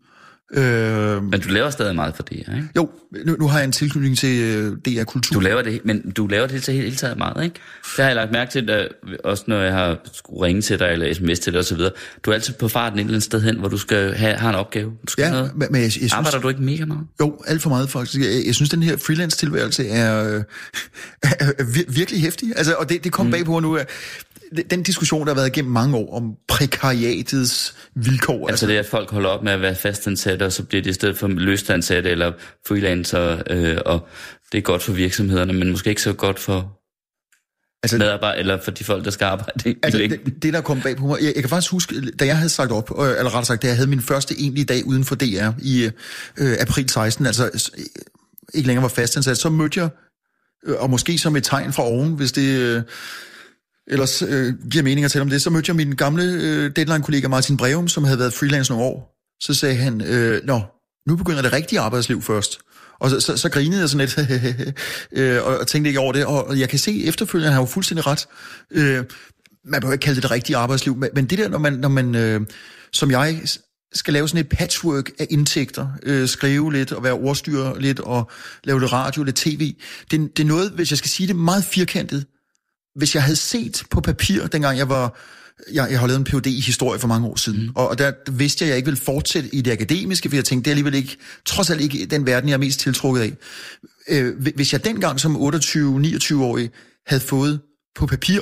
[0.54, 2.64] Øh, Men du laver stadig meget for det, ikke?
[2.76, 2.90] jo,
[3.26, 5.34] nu, nu har jeg en tilknytning til øh, DR Kultur.
[5.34, 7.54] Du laver det, men du laver det til hele taget meget, ikke?
[7.96, 8.86] Det har jeg lagt mærke til, da,
[9.24, 11.78] også når jeg har skulle ringe til dig, eller sms til dig osv.
[12.24, 14.50] Du er altid på farten et eller andet sted hen, hvor du skal have, have
[14.50, 14.90] en opgave.
[14.90, 15.50] Du skal Ja, noget.
[15.56, 17.06] men, men jeg, jeg synes, Arbejder du ikke mega meget?
[17.20, 18.20] Jo, alt for meget faktisk.
[18.24, 20.42] Jeg, jeg synes, den her freelance-tilværelse er, øh,
[21.22, 22.52] er vir- virkelig hæftig.
[22.56, 23.32] Altså, og det, det kom mm.
[23.32, 23.76] bag på nu.
[23.76, 23.88] at
[24.70, 28.48] den diskussion, der har været igennem mange år om prekariatets vilkår.
[28.48, 30.90] Altså det er, at folk holder op med at være fastansatte, og så bliver de
[30.90, 32.32] i stedet for løstansatte eller
[32.68, 34.08] freelancer, øh, og
[34.52, 36.78] det er godt for virksomhederne, men måske ikke så godt for
[37.82, 40.96] altså, medarbejdere, eller for de folk, der skal arbejde altså, det, det, der kom bag
[40.96, 43.44] på mig, jeg, jeg kan faktisk huske, da jeg havde sagt op, øh, eller rettere
[43.44, 45.90] sagt, da jeg havde min første egentlige dag uden for DR i
[46.38, 47.72] øh, april 16, altså
[48.54, 49.88] ikke længere var fastansat, så mødte jeg,
[50.66, 52.58] øh, og måske som et tegn fra oven, hvis det...
[52.58, 52.82] Øh,
[53.90, 57.28] ellers øh, giver mening at tale om det, så mødte jeg min gamle øh, deadline-kollega
[57.28, 59.14] Martin Breum, som havde været freelance nogle år.
[59.42, 60.60] Så sagde han, øh, nå,
[61.08, 62.58] nu begynder det rigtige arbejdsliv først.
[63.00, 64.78] Og så, så, så grinede jeg sådan lidt,
[65.18, 68.06] øh, og tænkte ikke over det, og jeg kan se efterfølgende, han har jo fuldstændig
[68.06, 68.26] ret.
[68.70, 69.04] Øh,
[69.64, 72.14] man behøver ikke kalde det det rigtige arbejdsliv, men det der, når man, når man
[72.14, 72.40] øh,
[72.92, 73.40] som jeg
[73.92, 78.30] skal lave sådan et patchwork af indtægter, øh, skrive lidt og være ordstyrer lidt og
[78.64, 79.74] lave lidt radio, lidt tv,
[80.10, 82.26] det, det er noget, hvis jeg skal sige det meget firkantet,
[82.98, 85.18] hvis jeg havde set på papir, dengang jeg var
[85.72, 86.46] jeg, jeg har lavet en Ph.D.
[86.46, 87.72] i historie for mange år siden, mm.
[87.74, 90.44] og, og der vidste jeg, at jeg ikke ville fortsætte i det akademiske, for jeg
[90.44, 93.32] tænkte, det er alligevel ikke, trods alt ikke den verden, jeg er mest tiltrukket af.
[94.08, 96.70] Øh, hvis jeg dengang som 28-29-årig
[97.06, 97.60] havde fået
[97.96, 98.40] på papir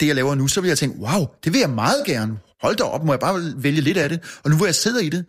[0.00, 2.36] det, jeg laver nu, så ville jeg tænke, wow, det vil jeg meget gerne.
[2.60, 4.20] Hold da op, må jeg bare vælge lidt af det.
[4.42, 5.24] Og nu hvor jeg sidder i det,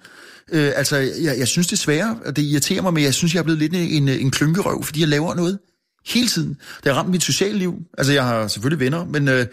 [0.51, 3.33] øh, altså, jeg, jeg synes det er svære, og det irriterer mig, men jeg synes,
[3.33, 5.59] jeg er blevet lidt en, en klynkerøv, fordi jeg laver noget
[6.07, 6.57] hele tiden.
[6.83, 7.75] Det har ramt mit sociale liv.
[7.97, 9.45] Altså, jeg har selvfølgelig venner, men øh,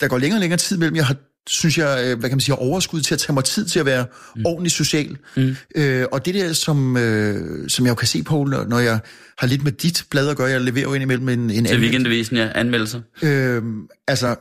[0.00, 0.96] der går længere og længere tid mellem.
[0.96, 3.64] Jeg har synes jeg, øh, hvad kan man sige, overskud til at tage mig tid
[3.64, 4.06] til at være
[4.36, 4.42] mm.
[4.46, 5.16] ordentligt social.
[5.36, 5.56] Mm.
[5.74, 9.00] Øh, og det der, som, øh, som jeg jo kan se, på, når, når jeg
[9.38, 11.80] har lidt med dit blad at gøre, jeg leverer jo ind imellem en, en Til
[11.80, 13.00] weekendavisen, ja, anmeldelser.
[13.22, 13.62] Øh,
[14.08, 14.36] altså,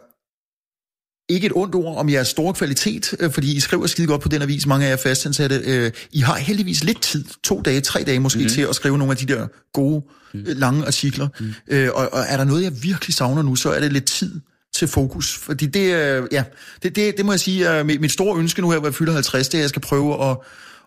[1.33, 4.29] ikke et ondt ord om jeres store kvalitet, øh, fordi I skriver skide godt på
[4.29, 5.61] den avis, mange af jer fastansatte.
[5.65, 8.49] Øh, I har heldigvis lidt tid, to dage, tre dage måske, mm.
[8.49, 10.03] til at skrive nogle af de der gode,
[10.33, 10.43] mm.
[10.47, 11.27] lange artikler.
[11.39, 11.53] Mm.
[11.67, 14.39] Øh, og, og er der noget, jeg virkelig savner nu, så er det lidt tid
[14.73, 15.37] til fokus.
[15.37, 16.43] Fordi det, øh, ja,
[16.83, 18.95] det, det, det må jeg sige, er mit, mit store ønske nu her, hvor jeg
[18.95, 20.37] fylder 50, det er, at jeg skal prøve at,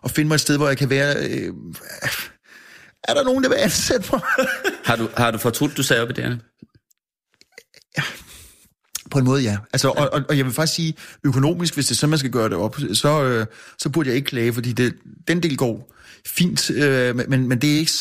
[0.03, 1.15] at finde mig et sted, hvor jeg kan være...
[1.15, 1.53] Øh,
[3.03, 4.21] er der nogen, der vil ansætte mig?
[4.85, 6.39] har, du, har du fortrudt, du sagde op i det
[7.97, 8.03] Ja,
[9.15, 9.57] på en måde, ja.
[9.73, 10.93] Altså, og, og, og jeg vil faktisk sige,
[11.23, 13.45] økonomisk, hvis det er sådan, man skal gøre det op, så, øh,
[13.77, 14.93] så burde jeg ikke klage, fordi det,
[15.27, 15.91] den del går
[16.25, 17.91] fint, øh, men, men det er ikke...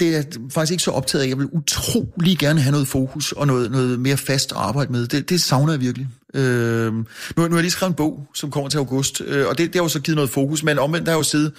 [0.00, 1.28] Det er faktisk ikke så optaget af.
[1.28, 5.06] Jeg vil utrolig gerne have noget fokus og noget, noget mere fast at arbejde med.
[5.06, 6.08] Det, det savner jeg virkelig.
[6.34, 7.04] Øh, nu,
[7.36, 9.74] nu har jeg lige skrevet en bog, som kommer til august, øh, og det, det
[9.74, 11.52] har jo så givet noget fokus, men omvendt der har jeg jo siddet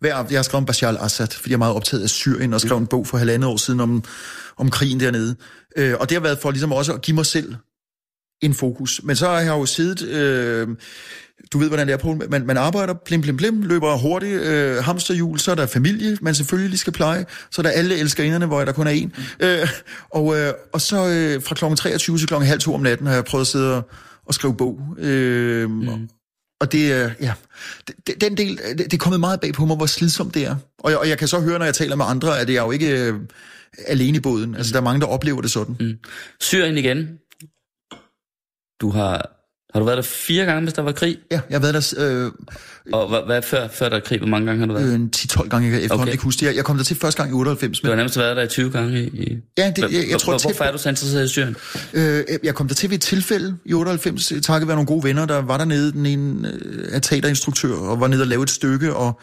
[0.00, 2.60] hver, jeg har skrevet om Bashar al-Assad, fordi jeg er meget optaget af Syrien, og
[2.60, 4.04] skrev en bog for halvandet år siden om,
[4.56, 5.36] om krigen dernede.
[5.76, 7.54] Øh, og det har været for ligesom også at give mig selv
[8.42, 9.00] en fokus.
[9.04, 10.08] Men så har jeg jo siddet...
[10.08, 10.68] Øh,
[11.52, 12.18] du ved, hvordan det er på.
[12.30, 16.34] Man, man arbejder, plim, plim, plim, løber hurtigt, øh, hamsterhjul, så er der familie, man
[16.34, 19.12] selvfølgelig skal pleje, så er der alle elskerinderne, hvor der kun er en.
[19.16, 19.46] Mm.
[19.46, 19.68] Øh,
[20.10, 21.76] og, øh, og så øh, fra kl.
[21.76, 22.34] 23 til kl.
[22.34, 23.90] halv to om natten har jeg prøvet at sidde og,
[24.26, 24.80] og skrive bog.
[24.98, 26.08] Øh, mm.
[26.60, 27.34] Og det, øh, ja,
[28.20, 30.56] den del, det er kommet meget bag på mig, hvor slidsomt det er.
[30.78, 32.62] Og jeg, og jeg kan så høre, når jeg taler med andre, at det er
[32.62, 33.14] jo ikke øh,
[33.86, 34.54] alene i båden.
[34.54, 35.76] Altså, der er mange, der oplever det sådan.
[35.80, 35.98] Mm.
[36.40, 37.18] Syrien igen.
[38.80, 39.35] Du har
[39.76, 41.18] har du været der fire gange, hvis der var krig?
[41.30, 42.24] Ja, jeg har været der...
[42.24, 42.32] Øh,
[42.92, 44.18] og hvad, hvad før, før der er krig?
[44.18, 46.12] Hvor mange gange har du været øh, 10-12 gange, jeg efterhånden okay.
[46.12, 46.56] ikke huske det.
[46.56, 47.82] Jeg kom der til første gang i 98.
[47.82, 47.86] Men...
[47.86, 49.38] Du har nærmest været der i 20 gange i...
[49.58, 50.32] Ja, det, jeg, jeg, jeg tror...
[50.32, 51.56] Hvor, hvorfor er du så interesseret i Syrien?
[51.92, 55.26] Øh, jeg kom der til ved et tilfælde i 98, takket være nogle gode venner,
[55.26, 59.20] der var dernede, den ene øh, teaterinstruktør, og var nede og lavede et stykke, og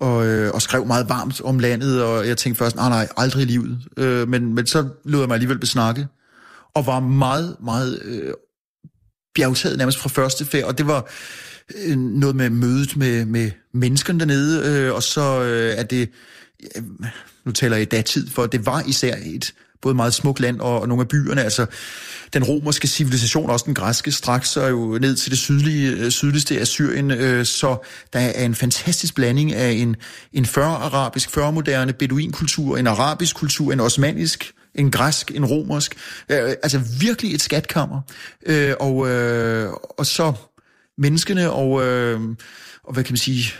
[0.00, 3.42] og, øh, og skrev meget varmt om landet, og jeg tænkte først, nej, nej, aldrig
[3.42, 3.78] i livet.
[3.96, 6.06] Øh, men, men så lod jeg mig alligevel besnakke,
[6.74, 8.32] og var meget, meget øh,
[9.38, 11.10] bjergtaget nærmest fra første færd, og det var
[11.86, 16.08] øh, noget med mødet med, med menneskerne dernede, øh, og så øh, er det,
[16.76, 16.82] øh,
[17.44, 20.80] nu taler jeg i datid, for det var især et både meget smukt land og,
[20.80, 21.66] og nogle af byerne, altså
[22.32, 26.60] den romerske civilisation, også den græske, straks er jo ned til det sydlige, øh, sydligste
[26.60, 27.76] af Syrien, øh, så
[28.12, 29.96] der er en fantastisk blanding af en,
[30.32, 35.94] en før-arabisk, før-moderne beduinkultur, en arabisk kultur, en osmanisk en græsk, en romersk,
[36.28, 38.00] øh, altså virkelig et skatkammer.
[38.46, 40.32] Øh, og, øh, og så
[40.98, 42.20] menneskene og, øh,
[42.84, 43.52] og hvad kan man sige,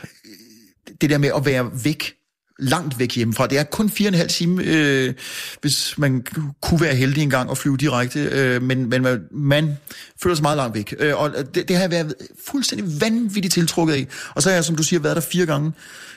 [1.01, 2.18] det der med at være væk
[2.59, 3.47] langt væk hjemmefra.
[3.47, 5.15] Det er kun fire og en halv time, øh,
[5.61, 6.27] hvis man
[6.63, 9.79] kunne være heldig en gang og flyve direkte, øh, men, men man, man
[10.23, 10.95] føler sig meget langt væk.
[10.99, 12.15] Øh, og det, det har jeg været
[12.51, 14.07] fuldstændig vanvittigt tiltrukket af.
[14.35, 15.73] Og så har jeg, som du siger, været der fire gange,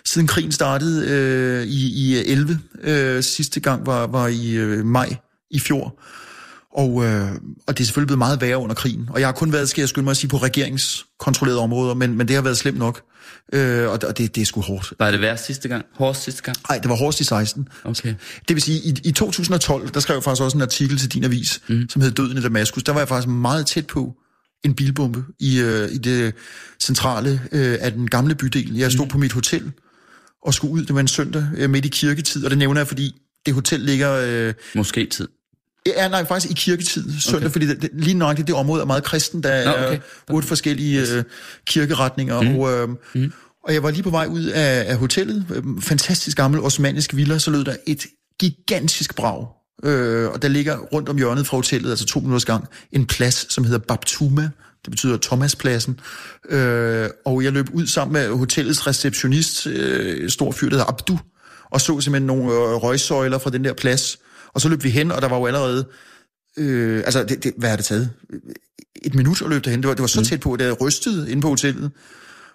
[0.05, 2.59] siden krigen startede øh, i, i 11.
[2.83, 5.15] Øh, sidste gang var, var i øh, maj
[5.51, 5.99] i fjor.
[6.73, 7.31] Og, øh,
[7.67, 9.09] og det er selvfølgelig blevet meget værre under krigen.
[9.09, 12.17] Og jeg har kun været, skal jeg skynde mig at sige, på regeringskontrollerede områder, men,
[12.17, 13.01] men det har været slemt nok.
[13.53, 14.93] Øh, og det, det er sgu hårdt.
[14.99, 15.85] Var det værst sidste gang?
[15.95, 16.57] Hårdest sidste gang?
[16.69, 17.67] Nej, det var hårdest i 16.
[17.83, 18.15] Okay.
[18.47, 21.23] Det vil sige, i, i 2012, der skrev jeg faktisk også en artikel til din
[21.23, 21.89] avis, mm.
[21.89, 22.83] som hed Døden i Damaskus.
[22.83, 24.13] Der var jeg faktisk meget tæt på
[24.65, 26.33] en bilbombe i, øh, i det
[26.79, 28.77] centrale øh, af den gamle bydel.
[28.77, 29.09] Jeg stod mm.
[29.09, 29.71] på mit hotel
[30.45, 30.85] og skulle ud.
[30.85, 33.15] Det var en søndag øh, midt i kirketid, og det nævner jeg, fordi
[33.45, 34.11] det hotel ligger...
[34.27, 35.27] Øh, Måske tid.
[35.85, 37.51] Ja, nej, faktisk i kirketid søndag, okay.
[37.51, 39.43] fordi det, det, lige nøjagtigt det område er meget kristen.
[39.43, 39.99] Der er okay.
[40.29, 41.23] otte forskellige øh,
[41.67, 42.59] kirkeretninger, mm.
[42.59, 43.31] og, øh, mm.
[43.63, 45.45] og jeg var lige på vej ud af, af hotellet.
[45.55, 48.05] Øh, Fantastisk gammel osmanisk villa, så lød der et
[48.39, 49.47] gigantisk brag.
[49.83, 53.53] Øh, og der ligger rundt om hjørnet fra hotellet, altså to minutters gang, en plads,
[53.53, 54.49] som hedder Baptuma.
[54.85, 55.99] Det betyder Thomaspladsen.
[56.49, 61.19] Øh, og jeg løb ud sammen med hotellets receptionist, øh, stor fyr, der hedder Abdu,
[61.71, 64.17] og så simpelthen nogle øh, røgsøjler fra den der plads.
[64.53, 65.87] Og så løb vi hen, og der var jo allerede...
[66.57, 68.09] Øh, altså, det, det, hvad har det taget?
[69.01, 69.81] Et minut at løbe derhen.
[69.81, 71.91] Det var, det var så tæt på, at det rystede inde på hotellet.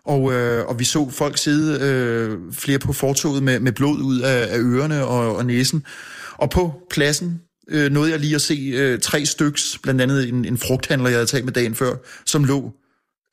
[0.04, 4.20] Og, øh, og vi så folk sidde øh, flere på fortoget med, med blod ud
[4.20, 5.84] af, af ørerne og, og næsen.
[6.32, 10.44] Og på pladsen øh, nåede jeg lige at se øh, tre styks, blandt andet en,
[10.44, 11.94] en frugthandler, jeg havde talt med dagen før,
[12.26, 12.72] som lå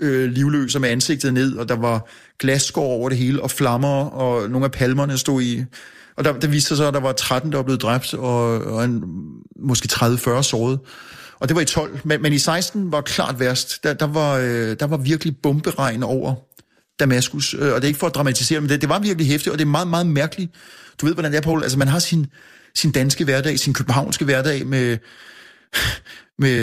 [0.02, 2.10] øh, livløse med ansigtet ned, og der var
[2.40, 5.64] glasskår over det hele, og flammer, og nogle af palmerne stod i...
[6.18, 8.62] Og der, der viste sig så, at der var 13, der var blevet dræbt, og,
[8.62, 9.04] og en,
[9.60, 10.80] måske 30-40 såret.
[11.40, 13.84] Og det var i 12, men, men i 16 var klart værst.
[13.84, 16.36] Der, der, var, øh, der var virkelig bomberegn over
[17.00, 19.52] Damaskus, øh, og det er ikke for at dramatisere, men det, det var virkelig hæftigt,
[19.54, 20.52] og det er meget, meget mærkeligt.
[21.02, 21.64] Du ved, hvordan det er, Poul.
[21.64, 22.26] Altså, man har sin,
[22.76, 24.98] sin danske hverdag, sin københavnske hverdag med,
[26.40, 26.58] med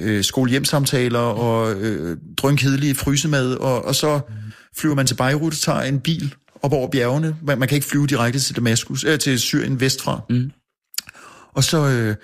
[0.00, 4.20] øh, skolehjemsamtaler og øh, drønkedelige frysemad, og, og så
[4.76, 7.36] flyver man til Beirut, tager en bil op over bjergene.
[7.42, 10.20] Man, man kan ikke flyve direkte til Damaskus, øh, til Syrien vestfra.
[10.30, 10.50] Mm.
[11.54, 12.16] Og så, øh,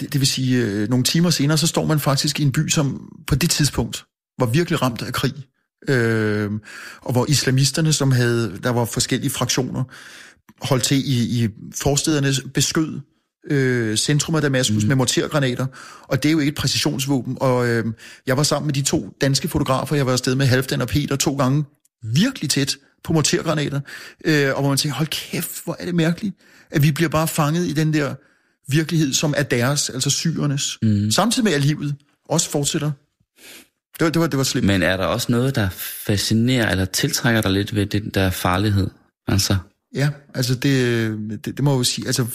[0.00, 2.68] det, det vil sige, øh, nogle timer senere, så står man faktisk i en by,
[2.68, 4.04] som på det tidspunkt
[4.38, 5.34] var virkelig ramt af krig.
[5.88, 6.50] Øh,
[7.02, 9.84] og hvor islamisterne, som havde, der var forskellige fraktioner,
[10.62, 13.00] holdt til i, i forstederne, beskød
[13.50, 14.88] øh, centrum af Damaskus mm.
[14.88, 15.66] med mortergranater,
[16.02, 17.84] og det er jo ikke et præcisionsvåben, og øh,
[18.26, 21.16] jeg var sammen med de to danske fotografer, jeg var afsted med Halvdan og Peter
[21.16, 21.64] to gange,
[22.02, 23.80] virkelig tæt på mortergranater,
[24.24, 26.34] øh, og hvor man tænker, hold kæft, hvor er det mærkeligt,
[26.70, 28.14] at vi bliver bare fanget i den der
[28.68, 31.10] virkelighed, som er deres, altså syrernes, mm.
[31.10, 31.94] samtidig med at livet
[32.28, 32.90] også fortsætter.
[33.98, 34.66] Det var, det var, det var slemt.
[34.66, 35.68] Men er der også noget, der
[36.06, 38.90] fascinerer eller tiltrækker dig lidt ved den der farlighed?
[39.28, 39.56] Altså,
[39.94, 41.10] Ja, altså det,
[41.44, 42.06] det, det må jeg jo sige.
[42.06, 42.26] Altså,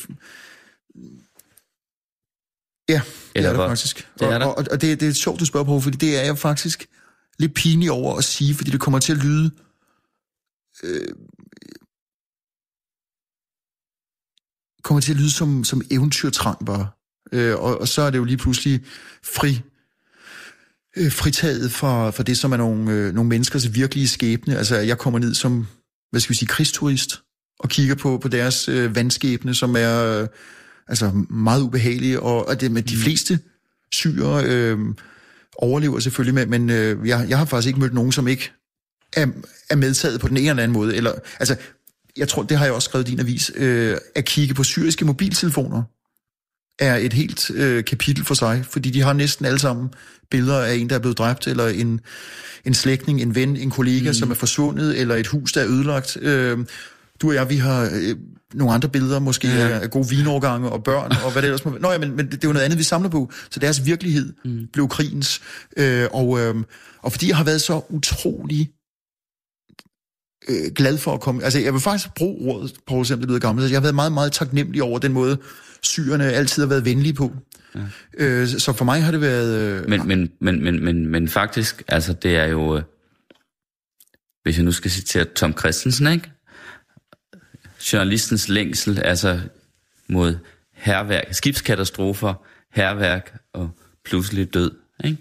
[2.89, 3.03] ja, det
[3.35, 3.67] Eller er hvad?
[3.67, 4.07] faktisk.
[4.19, 4.45] Det er og, der.
[4.45, 6.87] og, og det, det er sjovt, du spørger på, fordi det er jeg faktisk
[7.39, 9.51] lidt pinlig over at sige, fordi det kommer til at lyde...
[10.83, 11.07] Øh,
[14.83, 16.87] kommer til at lyde som, som eventyrtrang bare.
[17.31, 18.85] Øh, og, og så er det jo lige pludselig
[19.23, 19.61] fri,
[20.97, 24.57] øh, fritaget fra, fra det, som er nogle, øh, nogle menneskers virkelige skæbne.
[24.57, 25.67] Altså, jeg kommer ned som,
[26.11, 27.21] hvad skal vi sige, krigsturist,
[27.59, 30.27] og kigger på, på deres øh, vandskæbne, som er øh,
[30.87, 33.39] altså meget ubehagelige, og, og det med de fleste
[33.91, 34.79] syre øh,
[35.55, 38.51] overlever selvfølgelig med, men øh, jeg, jeg har faktisk ikke mødt nogen, som ikke
[39.17, 39.27] er,
[39.69, 40.95] er medtaget på den ene eller anden måde.
[40.95, 41.55] Eller, altså,
[42.17, 45.05] jeg tror, det har jeg også skrevet i din avis, øh, at kigge på syriske
[45.05, 45.83] mobiltelefoner
[46.79, 49.89] er et helt øh, kapitel for sig, fordi de har næsten alle sammen
[50.31, 51.99] billeder af en, der er blevet dræbt, eller en,
[52.65, 54.13] en slægtning, en ven, en kollega, mm.
[54.13, 56.17] som er forsvundet, eller et hus, der er ødelagt.
[56.21, 56.59] Øh,
[57.21, 58.15] du og jeg, vi har øh,
[58.53, 59.79] nogle andre billeder, måske ja.
[59.79, 61.77] af, gode vinårgange og børn, og hvad det ellers må.
[61.79, 63.31] Nå ja, men, men det, det er jo noget andet, vi samler på.
[63.49, 64.67] Så deres virkelighed mm.
[64.73, 65.41] blev krigens.
[65.77, 66.55] Øh, og, øh,
[67.01, 68.69] og fordi jeg har været så utrolig
[70.49, 71.43] øh, glad for at komme...
[71.43, 73.63] Altså, jeg vil faktisk bruge ordet, på eksempel, det lyder gammelt.
[73.63, 75.37] Altså, Jeg har været meget, meget taknemmelig over den måde,
[75.81, 77.31] syrerne altid har været venlige på.
[77.75, 77.79] Ja.
[78.13, 79.59] Øh, så for mig har det været...
[79.59, 82.83] Øh, men, men, men, men, men, men faktisk, altså det er jo, øh,
[84.43, 86.31] hvis jeg nu skal citere Tom Christensen, ikke?
[87.93, 89.39] Journalistens længsel, altså
[90.09, 90.37] mod
[90.73, 92.33] herværk, skibskatastrofer,
[92.73, 93.69] herværk og
[94.05, 94.71] pludselig død,
[95.03, 95.17] ikke?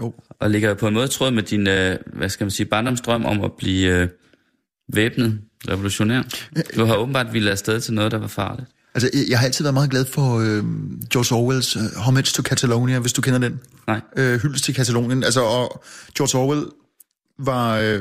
[0.00, 0.14] Jo.
[0.28, 3.44] Og ligger på en måde tråd med din, øh, hvad skal man sige, barndomsdrøm om
[3.44, 4.08] at blive øh,
[4.92, 6.22] væbnet revolutionær.
[6.76, 8.68] Du har åbenbart ville afsted til noget, der var farligt.
[8.94, 10.64] Altså, jeg- har altid været meget glad for øh,
[11.12, 13.60] George Orwells uh, Homage to Catalonia, hvis du kender den.
[13.86, 14.00] Nej.
[14.16, 15.24] Øh, hyldest til Katalonien.
[15.24, 15.84] Altså, og
[16.16, 16.66] George Orwell
[17.38, 18.00] var øh,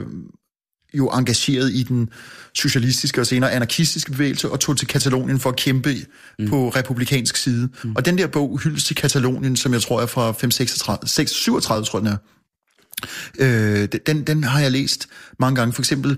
[0.94, 2.10] jo engageret i den
[2.54, 5.96] socialistiske og senere anarkistiske bevægelse, og tog til Katalonien for at kæmpe
[6.40, 6.50] mm.
[6.50, 7.70] på republikansk side.
[7.84, 7.94] Mm.
[7.96, 11.86] Og den der bog, Hyldest til Katalonien, som jeg tror er fra 536, 6, 37,
[11.86, 15.08] tror jeg den er, øh, den, den har jeg læst
[15.40, 15.74] mange gange.
[15.74, 16.18] For eksempel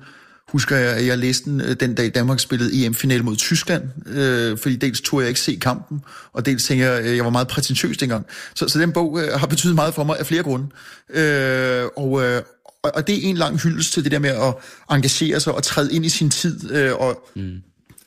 [0.52, 4.58] husker jeg, at jeg læste den, øh, den dag Danmark spillede EM-finale mod Tyskland, øh,
[4.58, 6.02] fordi dels turde jeg ikke se kampen,
[6.34, 8.26] og dels tænkte jeg, at jeg var meget prætentiøs dengang.
[8.56, 10.68] Så, så den bog øh, har betydet meget for mig af flere grunde.
[11.10, 12.42] Øh, og, øh,
[12.84, 14.54] og det er en lang hyldest til det der med at
[14.92, 17.54] engagere sig og træde ind i sin tid, øh, og mm.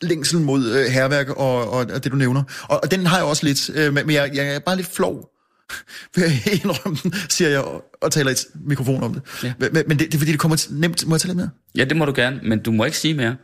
[0.02, 2.42] længsel mod øh, herværk og, og, og det, du nævner.
[2.62, 5.30] Og, og den har jeg også lidt, øh, men jeg, jeg er bare lidt flov
[6.14, 7.64] vil jeg indrømme den, siger jeg,
[8.00, 9.22] og, taler i et mikrofon om det.
[9.44, 9.52] Ja.
[9.58, 11.06] Men, men det, det er fordi, det kommer nemt.
[11.06, 11.50] Må jeg tage lidt mere?
[11.74, 13.36] Ja, det må du gerne, men du må ikke sige mere.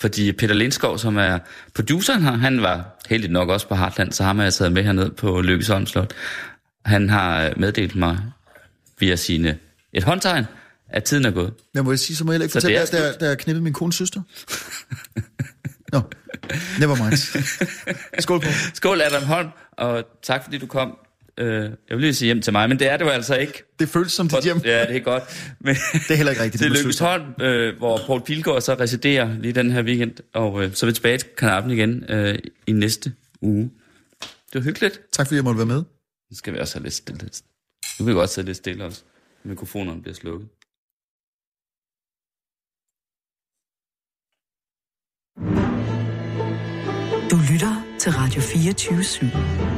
[0.00, 1.38] Fordi Peter Lindskov, som er
[1.74, 5.10] produceren her, han var heldigt nok også på Hartland, så har jeg taget med herned
[5.10, 6.14] på Lykkesholm Slot.
[6.84, 8.18] Han har meddelt mig
[8.98, 9.58] via sine
[9.92, 10.44] et håndtegn,
[10.88, 11.52] at tiden er gået.
[11.74, 13.72] Men må jeg sige, så må jeg ikke fortælle, at der, der er knippet min
[13.72, 14.22] kones søster?
[15.92, 16.02] Nå, no.
[16.80, 17.16] never mind.
[18.22, 18.48] Skål på.
[18.74, 20.98] Skål Adam Holm, og tak fordi du kom.
[21.38, 23.62] Øh, jeg vil lige sige hjem til mig, men det er det jo altså ikke.
[23.78, 24.60] Det føles som dit hjem.
[24.64, 25.54] Ja, det er godt.
[25.60, 26.62] Men det er heller ikke rigtigt.
[26.64, 30.74] det er Lykkesholm, øh, hvor Paul Pilgaard så residerer lige den her weekend, og øh,
[30.74, 33.70] så er vi tilbage til kanappen igen øh, i næste uge.
[34.20, 35.00] Det var hyggeligt.
[35.12, 35.82] Tak fordi jeg måtte være med.
[36.30, 37.30] Nu skal vi også have lidt stille.
[37.98, 39.02] Nu vil vi godt sidde lidt stille også.
[39.44, 40.48] Mikrofonerne bliver slukket.
[47.30, 49.77] Du lytter til Radio 24 /7.